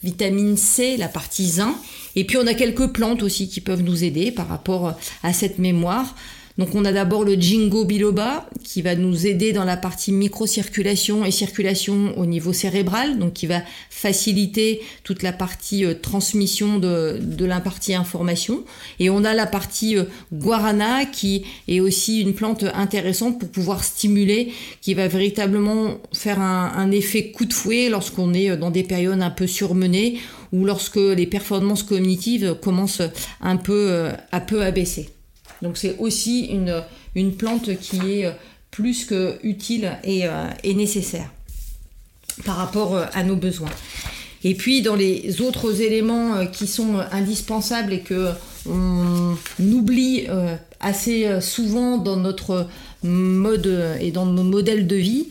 vitamine 0.04 0.58
C, 0.58 0.98
la 0.98 1.08
partie 1.08 1.48
zinc. 1.48 1.76
Et 2.16 2.26
puis 2.26 2.38
on 2.38 2.48
a 2.48 2.54
quelques 2.54 2.88
plantes 2.88 3.24
aussi 3.24 3.50
qui 3.50 3.62
peuvent 3.62 3.84
nous 3.84 4.04
aider 4.04 4.32
par 4.32 4.48
rapport 4.48 4.94
à 5.24 5.34
cette 5.34 5.60
mémoire. 5.60 6.16
Donc 6.58 6.74
on 6.74 6.86
a 6.86 6.94
d'abord 6.94 7.26
le 7.26 7.34
Jingo 7.34 7.84
biloba 7.84 8.48
qui 8.64 8.82
va 8.82 8.96
nous 8.96 9.28
aider 9.28 9.52
dans 9.52 9.66
la 9.66 9.76
partie 9.76 10.14
microcirculation 10.14 11.26
et 11.26 11.32
circulation 11.32 12.18
au 12.18 12.26
niveau 12.26 12.54
cérébral, 12.54 13.20
donc 13.20 13.34
qui 13.34 13.46
va 13.46 13.62
faciliter 13.90 14.82
toute 15.04 15.22
la 15.22 15.34
partie 15.34 15.84
euh, 15.84 15.94
transmission 15.94 16.80
de, 16.80 17.20
de 17.22 17.46
information. 17.94 18.64
Et 19.00 19.10
on 19.10 19.24
a 19.24 19.34
la 19.34 19.46
partie 19.48 19.98
euh, 19.98 20.06
guarana 20.32 21.06
qui 21.06 21.44
est 21.68 21.82
aussi 21.82 22.22
une 22.22 22.34
plante 22.34 22.64
intéressante 22.74 23.40
pour 23.40 23.50
pouvoir 23.50 23.84
stimuler, 23.84 24.54
qui 24.82 24.94
va 24.94 25.08
véritablement 25.08 25.98
faire 26.14 26.40
un, 26.40 26.72
un 26.76 26.92
effet 26.92 27.32
coup 27.32 27.46
de 27.46 27.54
fouet 27.54 27.90
lorsqu'on 27.90 28.34
est 28.34 28.50
euh, 28.50 28.58
dans 28.58 28.72
des 28.72 28.84
périodes 28.84 29.22
un 29.22 29.30
peu 29.30 29.48
surmenées 29.48 30.20
ou 30.54 30.64
lorsque 30.64 30.96
les 30.96 31.28
performances 31.28 31.84
cognitives 31.84 32.56
commencent 32.62 33.02
un 33.42 33.58
peu 33.58 34.10
à 34.32 34.40
peu 34.40 34.62
à 34.62 34.72
baisser. 34.72 35.15
Donc 35.62 35.78
c'est 35.78 35.98
aussi 36.00 36.46
une, 36.46 36.84
une, 37.16 37.36
plante 37.36 37.78
qui 37.80 37.98
est 38.12 38.32
plus 38.76 39.06
que 39.06 39.40
utile 39.44 39.98
et, 40.04 40.28
euh, 40.28 40.50
nécessaire 40.66 41.32
par 42.44 42.58
rapport 42.58 42.94
euh, 42.94 43.06
à 43.14 43.24
nos 43.24 43.38
besoins. 43.38 43.70
Et 44.44 44.54
puis 44.54 44.82
dans 44.82 44.96
les 44.96 45.42
autres 45.42 45.82
éléments 45.82 46.36
euh, 46.36 46.46
qui 46.46 46.68
sont 46.68 47.00
indispensables 47.14 47.94
et 47.94 48.02
que 48.02 48.32
on 48.68 49.38
oublie 49.60 50.26
assez 50.80 51.40
souvent 51.40 52.00
dans 52.00 52.18
notre 52.18 52.68
mode 53.04 53.98
et 54.00 54.12
dans 54.12 54.26
nos 54.26 54.44
modèles 54.44 54.88
de 54.88 54.96
vie, 54.96 55.30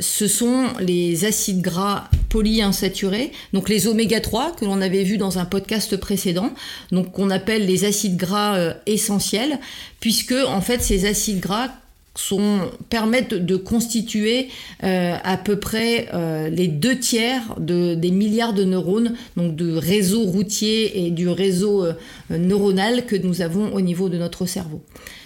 ce 0.00 0.28
sont 0.28 0.66
les 0.80 1.24
acides 1.24 1.60
gras 1.60 2.08
polyinsaturés, 2.30 3.32
donc 3.52 3.68
les 3.68 3.86
oméga 3.86 4.20
3 4.20 4.52
que 4.52 4.64
l'on 4.64 4.80
avait 4.80 5.02
vu 5.02 5.18
dans 5.18 5.38
un 5.38 5.44
podcast 5.44 5.96
précédent, 5.98 6.50
donc 6.92 7.12
qu'on 7.12 7.28
appelle 7.28 7.66
les 7.66 7.84
acides 7.84 8.16
gras 8.16 8.56
euh, 8.56 8.72
essentiels, 8.86 9.58
puisque 9.98 10.32
en 10.32 10.62
fait 10.62 10.80
ces 10.80 11.04
acides 11.04 11.40
gras 11.40 11.68
sont, 12.14 12.70
permettent 12.88 13.34
de 13.34 13.56
constituer 13.56 14.48
euh, 14.84 15.16
à 15.22 15.36
peu 15.36 15.58
près 15.58 16.08
euh, 16.14 16.48
les 16.48 16.68
deux 16.68 16.98
tiers 16.98 17.42
de, 17.58 17.94
des 17.94 18.10
milliards 18.10 18.54
de 18.54 18.64
neurones, 18.64 19.14
donc 19.36 19.56
de 19.56 19.76
réseau 19.76 20.22
routier 20.22 21.04
et 21.04 21.10
du 21.10 21.28
réseau 21.28 21.84
neuronal 22.30 23.06
que 23.06 23.16
nous 23.16 23.42
avons 23.42 23.74
au 23.74 23.80
niveau 23.80 24.08
de 24.08 24.18
notre 24.18 24.46
cerveau. 24.46 24.82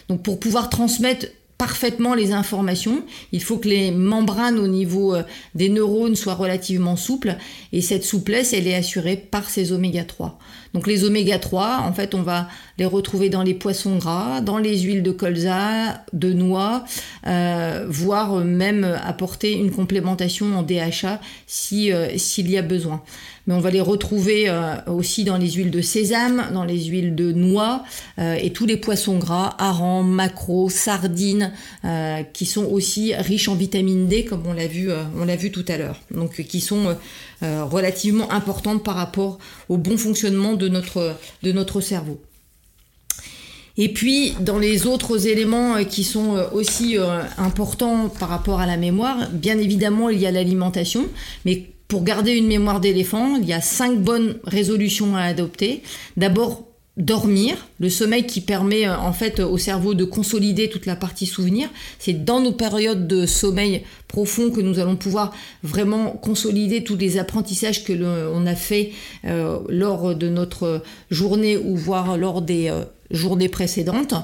Donc 0.08 0.22
pour 0.22 0.40
pouvoir 0.40 0.70
transmettre 0.70 1.26
parfaitement 1.58 2.14
les 2.14 2.32
informations. 2.32 3.04
Il 3.32 3.42
faut 3.42 3.58
que 3.58 3.68
les 3.68 3.90
membranes 3.90 4.58
au 4.58 4.66
niveau 4.66 5.14
euh, 5.14 5.22
des 5.54 5.68
neurones 5.68 6.16
soient 6.16 6.34
relativement 6.34 6.96
souples 6.96 7.36
et 7.72 7.80
cette 7.80 8.04
souplesse, 8.04 8.52
elle 8.52 8.66
est 8.66 8.74
assurée 8.74 9.16
par 9.16 9.48
ces 9.48 9.72
oméga 9.72 10.04
3. 10.04 10.38
Donc 10.74 10.88
les 10.88 11.04
oméga 11.04 11.38
3, 11.38 11.84
en 11.86 11.92
fait, 11.92 12.14
on 12.14 12.22
va 12.22 12.48
les 12.78 12.84
retrouver 12.84 13.28
dans 13.28 13.42
les 13.42 13.54
poissons 13.54 13.96
gras, 13.96 14.40
dans 14.40 14.58
les 14.58 14.80
huiles 14.80 15.04
de 15.04 15.12
colza, 15.12 16.04
de 16.12 16.32
noix, 16.32 16.84
euh, 17.26 17.86
voire 17.88 18.44
même 18.44 18.84
apporter 19.04 19.52
une 19.52 19.70
complémentation 19.70 20.58
en 20.58 20.62
DHA 20.62 21.20
si 21.46 21.92
euh, 21.92 22.18
s'il 22.18 22.50
y 22.50 22.58
a 22.58 22.62
besoin. 22.62 23.02
Mais 23.46 23.54
on 23.54 23.60
va 23.60 23.70
les 23.70 23.80
retrouver 23.80 24.48
euh, 24.48 24.76
aussi 24.86 25.24
dans 25.24 25.36
les 25.36 25.50
huiles 25.50 25.70
de 25.70 25.82
sésame, 25.82 26.50
dans 26.52 26.64
les 26.64 26.84
huiles 26.84 27.14
de 27.14 27.32
noix 27.32 27.84
et 28.18 28.52
tous 28.52 28.66
les 28.66 28.76
poissons 28.76 29.18
gras, 29.18 29.54
harengs, 29.58 30.04
maquereaux, 30.04 30.68
sardines, 30.68 31.52
qui 32.32 32.46
sont 32.46 32.64
aussi 32.64 33.14
riches 33.14 33.48
en 33.48 33.54
vitamine 33.54 34.06
D, 34.06 34.24
comme 34.24 34.46
on 34.46 34.52
l'a 34.52 34.66
vu, 34.66 34.88
on 35.18 35.24
l'a 35.24 35.36
vu 35.36 35.50
tout 35.50 35.64
à 35.68 35.76
l'heure. 35.76 36.00
Donc 36.10 36.42
qui 36.42 36.60
sont 36.60 36.96
euh, 37.44 37.64
relativement 37.64 38.30
importante 38.32 38.82
par 38.82 38.94
rapport 38.94 39.38
au 39.68 39.76
bon 39.76 39.98
fonctionnement 39.98 40.54
de 40.54 40.68
notre, 40.68 41.16
de 41.42 41.52
notre 41.52 41.80
cerveau. 41.80 42.18
Et 43.76 43.92
puis, 43.92 44.34
dans 44.40 44.58
les 44.58 44.86
autres 44.86 45.26
éléments 45.26 45.76
euh, 45.76 45.84
qui 45.84 46.04
sont 46.04 46.36
euh, 46.36 46.48
aussi 46.52 46.96
importants 47.36 48.08
par 48.08 48.28
rapport 48.28 48.60
à 48.60 48.66
la 48.66 48.76
mémoire, 48.76 49.28
bien 49.30 49.58
évidemment, 49.58 50.08
il 50.08 50.20
y 50.20 50.26
a 50.26 50.30
l'alimentation, 50.30 51.06
mais 51.44 51.66
pour 51.88 52.04
garder 52.04 52.32
une 52.32 52.46
mémoire 52.46 52.80
d'éléphant, 52.80 53.36
il 53.36 53.46
y 53.46 53.52
a 53.52 53.60
cinq 53.60 53.98
bonnes 53.98 54.38
résolutions 54.44 55.16
à 55.16 55.22
adopter. 55.22 55.82
D'abord, 56.16 56.64
dormir, 56.96 57.66
le 57.80 57.90
sommeil 57.90 58.24
qui 58.24 58.40
permet 58.40 58.86
euh, 58.86 58.96
en 58.96 59.12
fait 59.12 59.40
au 59.40 59.58
cerveau 59.58 59.94
de 59.94 60.04
consolider 60.04 60.68
toute 60.68 60.86
la 60.86 60.94
partie 60.94 61.26
souvenir. 61.26 61.68
C'est 61.98 62.24
dans 62.24 62.40
nos 62.40 62.52
périodes 62.52 63.08
de 63.08 63.26
sommeil 63.26 63.82
profond 64.06 64.50
que 64.50 64.60
nous 64.60 64.78
allons 64.78 64.96
pouvoir 64.96 65.32
vraiment 65.62 66.10
consolider 66.10 66.84
tous 66.84 66.96
les 66.96 67.18
apprentissages 67.18 67.84
que 67.84 67.92
l'on 67.92 68.46
a 68.46 68.54
fait 68.54 68.92
euh, 69.24 69.58
lors 69.68 70.14
de 70.14 70.28
notre 70.28 70.82
journée 71.10 71.56
ou 71.56 71.76
voire 71.76 72.16
lors 72.16 72.42
des 72.42 72.68
euh, 72.68 72.84
journées 73.10 73.48
précédentes. 73.48 74.14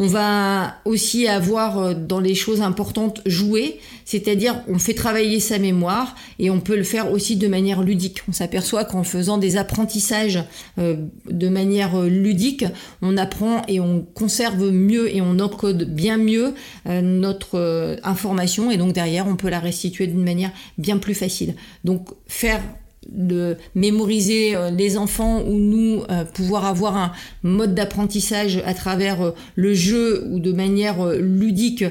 On 0.00 0.06
va 0.06 0.76
aussi 0.84 1.26
avoir 1.26 1.78
euh, 1.78 1.92
dans 1.92 2.20
les 2.20 2.36
choses 2.36 2.62
importantes 2.62 3.20
jouer, 3.26 3.80
c'est-à-dire 4.04 4.62
on 4.68 4.78
fait 4.78 4.94
travailler 4.94 5.40
sa 5.40 5.58
mémoire 5.58 6.14
et 6.38 6.50
on 6.50 6.60
peut 6.60 6.76
le 6.76 6.84
faire 6.84 7.10
aussi 7.10 7.34
de 7.34 7.48
manière 7.48 7.82
ludique. 7.82 8.22
On 8.28 8.32
s'aperçoit 8.32 8.84
qu'en 8.84 9.02
faisant 9.02 9.38
des 9.38 9.56
apprentissages 9.56 10.38
euh, 10.78 10.94
de 11.28 11.48
manière 11.48 11.96
euh, 11.96 12.08
ludique, 12.08 12.64
on 13.02 13.16
apprend 13.16 13.62
et 13.66 13.80
on 13.80 14.02
conserve 14.14 14.70
mieux 14.70 15.12
et 15.12 15.20
on 15.20 15.40
encode 15.40 15.92
bien 15.92 16.16
mieux 16.16 16.54
notre 16.86 17.98
information 18.04 18.70
et 18.70 18.76
donc 18.76 18.92
derrière 18.92 19.26
on 19.26 19.34
peut 19.36 19.48
la 19.48 19.58
restituer 19.58 20.06
d'une 20.06 20.22
manière 20.22 20.52
bien 20.78 20.98
plus 20.98 21.14
facile. 21.14 21.54
Donc 21.84 22.08
faire 22.28 22.62
de 23.08 23.56
mémoriser 23.74 24.54
euh, 24.54 24.70
les 24.70 24.98
enfants 24.98 25.42
ou 25.42 25.54
nous 25.54 26.02
euh, 26.10 26.24
pouvoir 26.24 26.66
avoir 26.66 26.96
un 26.96 27.12
mode 27.42 27.74
d'apprentissage 27.74 28.62
à 28.66 28.74
travers 28.74 29.22
euh, 29.22 29.30
le 29.56 29.74
jeu 29.74 30.26
ou 30.30 30.40
de 30.40 30.52
manière 30.52 31.12
ludique 31.14 31.84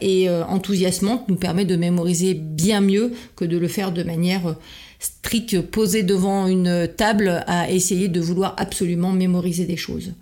et 0.00 0.30
enthousiasmante 0.30 1.28
nous 1.28 1.36
permet 1.36 1.64
de 1.64 1.76
mémoriser 1.76 2.34
bien 2.34 2.80
mieux 2.80 3.12
que 3.34 3.44
de 3.44 3.56
le 3.58 3.68
faire 3.68 3.92
de 3.92 4.02
manière 4.02 4.56
stricte 4.98 5.60
posée 5.60 6.02
devant 6.02 6.46
une 6.46 6.88
table 6.96 7.44
à 7.46 7.70
essayer 7.70 8.08
de 8.08 8.20
vouloir 8.20 8.54
absolument 8.58 9.12
mémoriser 9.12 9.64
des 9.64 9.76
choses. 9.76 10.12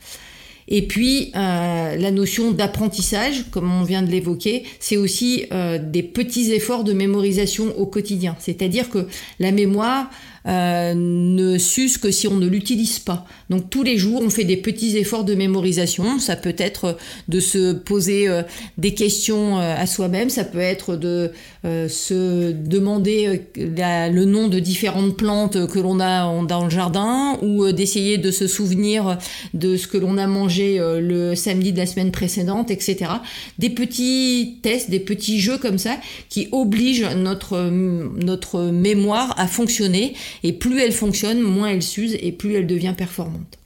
Et 0.69 0.83
puis, 0.87 1.31
la 1.35 2.11
notion 2.11 2.53
d'apprentissage, 2.53 3.45
comme 3.51 3.71
on 3.71 3.85
vient 3.85 4.03
de 4.03 4.11
l'évoquer, 4.11 4.65
c'est 4.81 4.97
aussi 4.97 5.45
des 5.83 6.03
petits 6.03 6.53
efforts 6.53 6.85
de 6.85 6.93
mémorisation 6.93 7.77
au 7.79 7.87
quotidien. 7.87 8.37
C'est-à-dire 8.39 8.89
que 8.89 9.07
la 9.39 9.53
mémoire, 9.53 10.11
euh, 10.47 10.93
ne 10.95 11.57
s'use 11.57 11.97
que 11.97 12.11
si 12.11 12.29
on 12.29 12.37
ne 12.37 12.47
l'utilise 12.47 12.99
pas. 12.99 13.25
Donc 13.49 13.71
tous 13.71 13.83
les 13.83 13.97
jours, 13.97 14.21
on 14.23 14.29
fait 14.29 14.45
des 14.45 14.59
petits 14.59 14.99
efforts 14.99 15.25
de 15.25 15.35
mémorisation. 15.35 16.19
Ça 16.19 16.37
peut 16.37 16.55
être 16.59 16.99
de 17.29 17.41
se 17.41 17.73
poser 17.73 18.29
euh, 18.29 18.43
des 18.77 18.93
questions 18.93 19.59
euh, 19.59 19.75
à 19.75 19.87
soi-même, 19.87 20.29
ça 20.29 20.45
peut 20.45 20.59
être 20.59 20.97
de 20.97 21.33
se 21.65 22.53
demander 22.53 23.41
le 23.57 24.25
nom 24.25 24.49
de 24.49 24.59
différentes 24.59 25.17
plantes 25.17 25.67
que 25.67 25.79
l'on 25.79 25.99
a 25.99 26.45
dans 26.45 26.65
le 26.65 26.71
jardin 26.71 27.39
ou 27.41 27.73
d'essayer 27.73 28.19
de 28.19 28.31
se 28.31 28.47
souvenir 28.47 29.17
de 29.55 29.79
ce 29.79 29.87
que 29.87 29.97
l'on 29.97 30.19
a 30.19 30.27
mangé 30.27 30.79
le 30.79 31.35
samedi 31.35 31.73
de 31.73 31.79
la 31.79 31.87
semaine 31.87 32.11
précédente, 32.11 32.71
etc. 32.71 33.13
Des 33.59 33.71
petits 33.71 34.59
tests, 34.61 34.91
des 34.91 35.01
petits 35.01 35.41
jeux 35.41 35.57
comme 35.57 35.79
ça 35.79 35.97
qui 36.29 36.49
obligent 36.53 37.09
notre, 37.17 37.71
notre 37.71 38.61
mémoire 38.65 39.35
à 39.39 39.47
fonctionner 39.47 40.13
et 40.43 40.53
plus 40.53 40.81
elle 40.81 40.93
fonctionne, 40.93 41.41
moins 41.41 41.69
elle 41.69 41.83
s'use 41.83 42.17
et 42.21 42.33
plus 42.33 42.55
elle 42.55 42.67
devient 42.67 42.95
performante. 42.97 43.59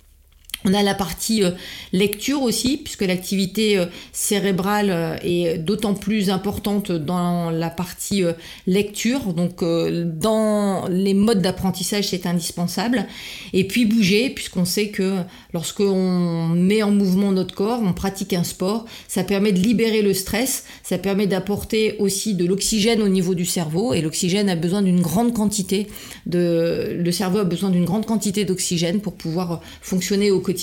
On 0.69 0.75
a 0.75 0.83
la 0.83 0.95
partie 0.95 1.43
euh, 1.43 1.53
lecture 1.95 2.43
aussi, 2.43 2.77
puisque 2.77 3.01
l'activité 3.03 3.79
euh, 3.79 3.87
cérébrale 4.13 4.91
euh, 4.91 5.17
est 5.23 5.57
d'autant 5.57 5.95
plus 5.95 6.29
importante 6.29 6.93
dans 6.93 7.51
la 7.51 7.71
partie 7.71 8.23
lecture. 8.67 9.33
Donc 9.33 9.63
dans 9.63 10.87
les 10.89 11.15
modes 11.15 11.41
d'apprentissage, 11.41 12.09
c'est 12.09 12.27
indispensable. 12.27 13.07
Et 13.53 13.67
puis 13.67 13.87
bouger, 13.87 14.31
puisqu'on 14.31 14.65
sait 14.65 14.89
que 14.89 15.19
lorsqu'on 15.55 16.49
met 16.49 16.83
en 16.83 16.91
mouvement 16.91 17.33
notre 17.33 17.55
corps, 17.55 17.81
on 17.83 17.93
pratique 17.93 18.33
un 18.33 18.45
sport, 18.45 18.85
ça 19.07 19.25
permet 19.25 19.53
de 19.53 19.59
libérer 19.59 20.03
le 20.03 20.13
stress, 20.13 20.65
ça 20.83 20.99
permet 20.99 21.27
d'apporter 21.27 21.97
aussi 21.99 22.35
de 22.35 22.45
l'oxygène 22.45 23.03
au 23.03 23.09
niveau 23.09 23.35
du 23.35 23.47
cerveau. 23.47 23.95
Et 23.95 24.01
l'oxygène 24.01 24.49
a 24.49 24.57
besoin 24.57 24.83
d'une 24.83 25.01
grande 25.01 25.33
quantité 25.33 25.87
de... 26.27 26.97
Le 26.99 27.13
cerveau 27.13 27.39
a 27.39 27.45
besoin 27.45 27.71
d'une 27.71 27.85
grande 27.85 28.07
quantité 28.07 28.45
d'oxygène 28.45 29.01
pour 29.01 29.15
pouvoir 29.15 29.61
fonctionner 29.81 30.31
au 30.31 30.41
quotidien. 30.41 30.58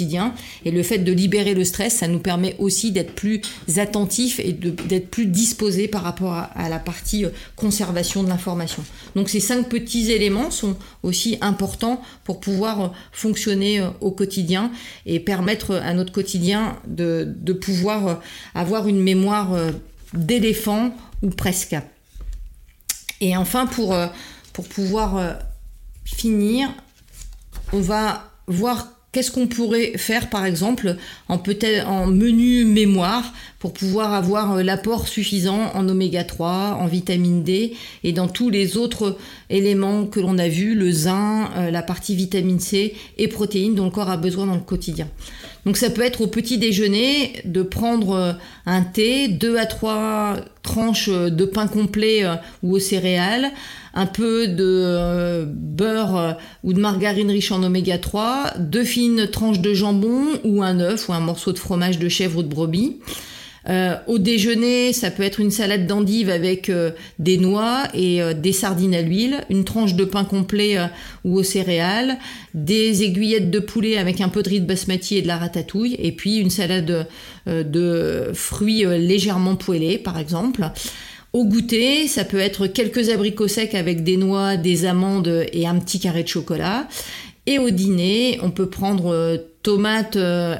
Et 0.65 0.71
le 0.71 0.83
fait 0.83 0.99
de 0.99 1.11
libérer 1.11 1.53
le 1.53 1.63
stress, 1.63 1.97
ça 1.97 2.07
nous 2.07 2.19
permet 2.19 2.55
aussi 2.59 2.91
d'être 2.91 3.13
plus 3.13 3.41
attentifs 3.77 4.39
et 4.39 4.53
d'être 4.53 5.09
plus 5.09 5.25
disposés 5.25 5.87
par 5.87 6.03
rapport 6.03 6.33
à, 6.33 6.69
la 6.69 6.79
partie 6.79 7.25
euh, 7.25 7.29
conservation 7.55 8.23
de 8.23 8.29
l'information. 8.29 8.83
Donc 9.15 9.29
ces 9.29 9.39
cinq 9.39 9.69
petits 9.69 10.11
éléments 10.11 10.51
sont 10.51 10.75
aussi 11.03 11.37
importants 11.41 12.01
pour 12.23 12.39
pouvoir 12.39 12.81
euh, 12.81 12.87
fonctionner 13.11 13.79
euh, 13.79 13.89
au 14.01 14.11
quotidien 14.11 14.71
et 15.05 15.19
permettre 15.19 15.75
à 15.75 15.93
notre 15.93 16.11
quotidien 16.11 16.77
de, 16.87 17.33
de 17.35 17.53
pouvoir 17.53 18.21
avoir 18.53 18.87
une 18.87 19.01
mémoire 19.01 19.55
d'éléphant 20.13 20.95
ou 21.21 21.29
presque. 21.29 21.75
Et 23.21 23.35
enfin, 23.37 23.65
pour, 23.65 23.95
pour 24.53 24.67
pouvoir 24.67 25.37
finir, 26.03 26.69
on 27.73 27.81
va 27.81 28.31
voir 28.47 28.94
Qu'est-ce 29.15 29.31
qu'on 29.31 29.47
pourrait 29.47 29.93
faire 29.95 30.29
par 30.29 30.45
exemple 30.45 30.97
en 31.29 31.37
menu 32.07 32.65
mémoire 32.65 33.31
pour 33.59 33.71
pouvoir 33.71 34.13
avoir 34.13 34.57
euh, 34.57 34.61
l'apport 34.61 35.07
suffisant 35.07 35.71
en 35.73 35.87
oméga 35.87 36.25
3, 36.25 36.77
en 36.81 36.85
vitamine 36.85 37.41
D 37.41 37.75
et 38.03 38.11
dans 38.11 38.27
tous 38.27 38.49
les 38.49 38.75
autres 38.75 39.17
éléments 39.49 40.05
que 40.05 40.19
l'on 40.19 40.37
a 40.37 40.49
vus, 40.49 40.75
le 40.75 40.91
zinc, 40.91 41.49
euh, 41.55 41.71
la 41.71 41.81
partie 41.81 42.13
vitamine 42.13 42.59
C 42.59 42.93
et 43.17 43.29
protéines 43.29 43.73
dont 43.73 43.85
le 43.85 43.89
corps 43.89 44.09
a 44.09 44.17
besoin 44.17 44.47
dans 44.47 44.55
le 44.55 44.59
quotidien. 44.59 45.07
Donc 45.65 45.77
ça 45.77 45.89
peut 45.89 46.03
être 46.03 46.19
au 46.19 46.27
petit 46.27 46.57
déjeuner 46.57 47.41
de 47.45 47.63
prendre 47.63 48.11
euh, 48.11 48.33
un 48.65 48.81
thé, 48.81 49.29
deux 49.29 49.57
à 49.57 49.65
trois 49.65 50.35
tranches 50.61 51.09
de 51.09 51.45
pain 51.45 51.67
complet 51.67 52.23
ou 52.63 52.75
aux 52.75 52.79
céréales, 52.79 53.51
un 53.95 54.05
peu 54.05 54.47
de 54.47 54.63
euh, 54.63 55.45
beurre 55.47 56.17
euh, 56.17 56.33
ou 56.63 56.73
de 56.73 56.79
margarine 56.79 57.31
riche 57.31 57.51
en 57.51 57.63
oméga 57.63 57.97
3, 57.97 58.55
deux 58.59 58.83
fines 58.83 59.27
tranches 59.27 59.61
de 59.61 59.73
jambon 59.73 60.25
ou 60.43 60.61
un 60.61 60.79
œuf 60.81 61.07
ou 61.07 61.13
un 61.13 61.21
morceau 61.21 61.53
de 61.53 61.59
fromage 61.59 61.97
de 61.97 62.09
chèvre 62.09 62.39
ou 62.39 62.43
de 62.43 62.49
brebis. 62.49 62.99
Euh, 63.67 63.95
au 64.05 64.19
déjeuner, 64.19 64.93
ça 64.93 65.09
peut 65.09 65.23
être 65.23 65.39
une 65.39 65.49
salade 65.49 65.87
d'endive 65.87 66.29
avec 66.29 66.71
des 67.17 67.37
noix 67.37 67.85
et 67.95 68.21
des 68.35 68.51
sardines 68.51 68.93
à 68.93 69.01
l'huile, 69.01 69.43
une 69.49 69.63
tranche 69.63 69.95
de 69.95 70.05
pain 70.05 70.23
complet 70.23 70.77
ou 71.23 71.39
aux 71.39 71.43
céréales, 71.43 72.19
des 72.53 73.01
aiguillettes 73.01 73.49
de 73.49 73.57
poulet 73.57 73.97
avec 73.97 74.21
un 74.21 74.29
peu 74.29 74.43
de 74.43 74.49
riz 74.49 74.59
de 74.59 74.67
basmati 74.67 75.17
et 75.17 75.23
de 75.23 75.27
la 75.27 75.37
ratatouille, 75.37 75.95
et 75.97 76.11
puis 76.11 76.37
une 76.37 76.51
salade 76.51 77.07
de 77.47 78.29
fruits 78.35 78.85
légèrement 78.85 79.55
poêlés, 79.55 79.97
par 79.97 80.19
exemple. 80.19 80.69
Au 81.35 81.43
goûter, 81.43 82.07
ça 82.07 82.23
peut 82.23 82.39
être 82.39 82.65
quelques 82.65 83.09
abricots 83.09 83.49
secs 83.49 83.75
avec 83.75 84.05
des 84.05 84.15
noix, 84.15 84.55
des 84.55 84.85
amandes 84.85 85.45
et 85.51 85.67
un 85.67 85.77
petit 85.79 85.99
carré 85.99 86.23
de 86.23 86.29
chocolat. 86.29 86.87
Et 87.45 87.59
au 87.59 87.71
dîner, 87.71 88.39
on 88.41 88.51
peut 88.51 88.69
prendre 88.69 89.13
euh, 89.13 89.35
tomates 89.61 90.15
euh, 90.15 90.55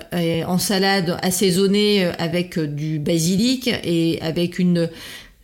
en 0.46 0.58
salade 0.58 1.18
assaisonnée 1.22 2.04
euh, 2.04 2.12
avec 2.20 2.60
du 2.60 3.00
basilic 3.00 3.70
et 3.86 4.20
avec 4.22 4.60
une 4.60 4.90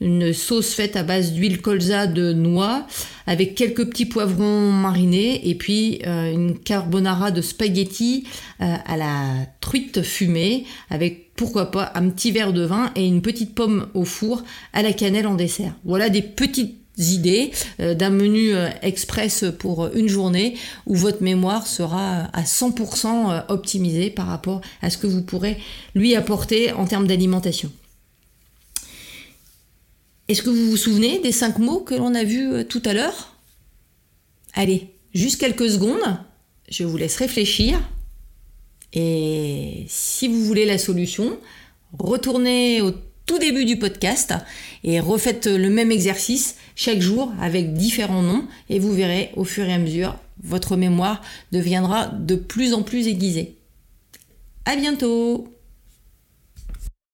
une 0.01 0.33
sauce 0.33 0.73
faite 0.73 0.95
à 0.95 1.03
base 1.03 1.31
d'huile 1.31 1.61
colza 1.61 2.07
de 2.07 2.33
noix 2.33 2.87
avec 3.27 3.53
quelques 3.53 3.87
petits 3.87 4.07
poivrons 4.07 4.71
marinés 4.71 5.47
et 5.47 5.53
puis 5.53 6.01
une 6.03 6.57
carbonara 6.57 7.29
de 7.29 7.41
spaghetti 7.41 8.25
euh, 8.61 8.75
à 8.85 8.97
la 8.97 9.27
truite 9.61 10.01
fumée 10.01 10.65
avec 10.89 11.30
pourquoi 11.41 11.71
pas 11.71 11.91
un 11.95 12.07
petit 12.11 12.31
verre 12.31 12.53
de 12.53 12.63
vin 12.63 12.91
et 12.95 13.03
une 13.03 13.23
petite 13.23 13.55
pomme 13.55 13.87
au 13.95 14.05
four 14.05 14.43
à 14.73 14.83
la 14.83 14.93
cannelle 14.93 15.25
en 15.25 15.33
dessert. 15.33 15.73
Voilà 15.85 16.09
des 16.09 16.21
petites 16.21 16.77
idées 16.99 17.49
euh, 17.79 17.95
d'un 17.95 18.11
menu 18.11 18.51
express 18.83 19.45
pour 19.57 19.87
une 19.95 20.07
journée 20.07 20.55
où 20.85 20.93
votre 20.93 21.23
mémoire 21.23 21.65
sera 21.65 22.25
à 22.31 22.43
100% 22.43 23.45
optimisée 23.47 24.11
par 24.11 24.27
rapport 24.27 24.61
à 24.83 24.91
ce 24.91 24.99
que 24.99 25.07
vous 25.07 25.23
pourrez 25.23 25.57
lui 25.95 26.15
apporter 26.15 26.73
en 26.73 26.85
termes 26.85 27.07
d'alimentation. 27.07 27.71
Est-ce 30.27 30.43
que 30.43 30.51
vous 30.51 30.69
vous 30.69 30.77
souvenez 30.77 31.17
des 31.17 31.31
cinq 31.31 31.57
mots 31.57 31.79
que 31.79 31.95
l'on 31.95 32.13
a 32.13 32.23
vus 32.23 32.53
euh, 32.53 32.63
tout 32.63 32.83
à 32.85 32.93
l'heure? 32.93 33.35
Allez, 34.53 34.93
juste 35.15 35.41
quelques 35.41 35.71
secondes, 35.71 36.19
je 36.69 36.83
vous 36.83 36.97
laisse 36.97 37.15
réfléchir. 37.15 37.81
Et 38.93 39.85
si 39.87 40.27
vous 40.27 40.43
voulez 40.43 40.65
la 40.65 40.77
solution, 40.77 41.37
retournez 41.97 42.81
au 42.81 42.91
tout 43.25 43.39
début 43.39 43.65
du 43.65 43.77
podcast 43.77 44.33
et 44.83 44.99
refaites 44.99 45.47
le 45.47 45.69
même 45.69 45.91
exercice 45.91 46.57
chaque 46.75 46.99
jour 46.99 47.31
avec 47.39 47.73
différents 47.73 48.23
noms 48.23 48.45
et 48.69 48.79
vous 48.79 48.91
verrez 48.91 49.31
au 49.35 49.43
fur 49.43 49.65
et 49.65 49.73
à 49.73 49.77
mesure, 49.77 50.17
votre 50.43 50.75
mémoire 50.75 51.21
deviendra 51.51 52.07
de 52.07 52.35
plus 52.35 52.73
en 52.73 52.81
plus 52.81 53.07
aiguisée. 53.07 53.55
À 54.65 54.75
bientôt 54.75 55.47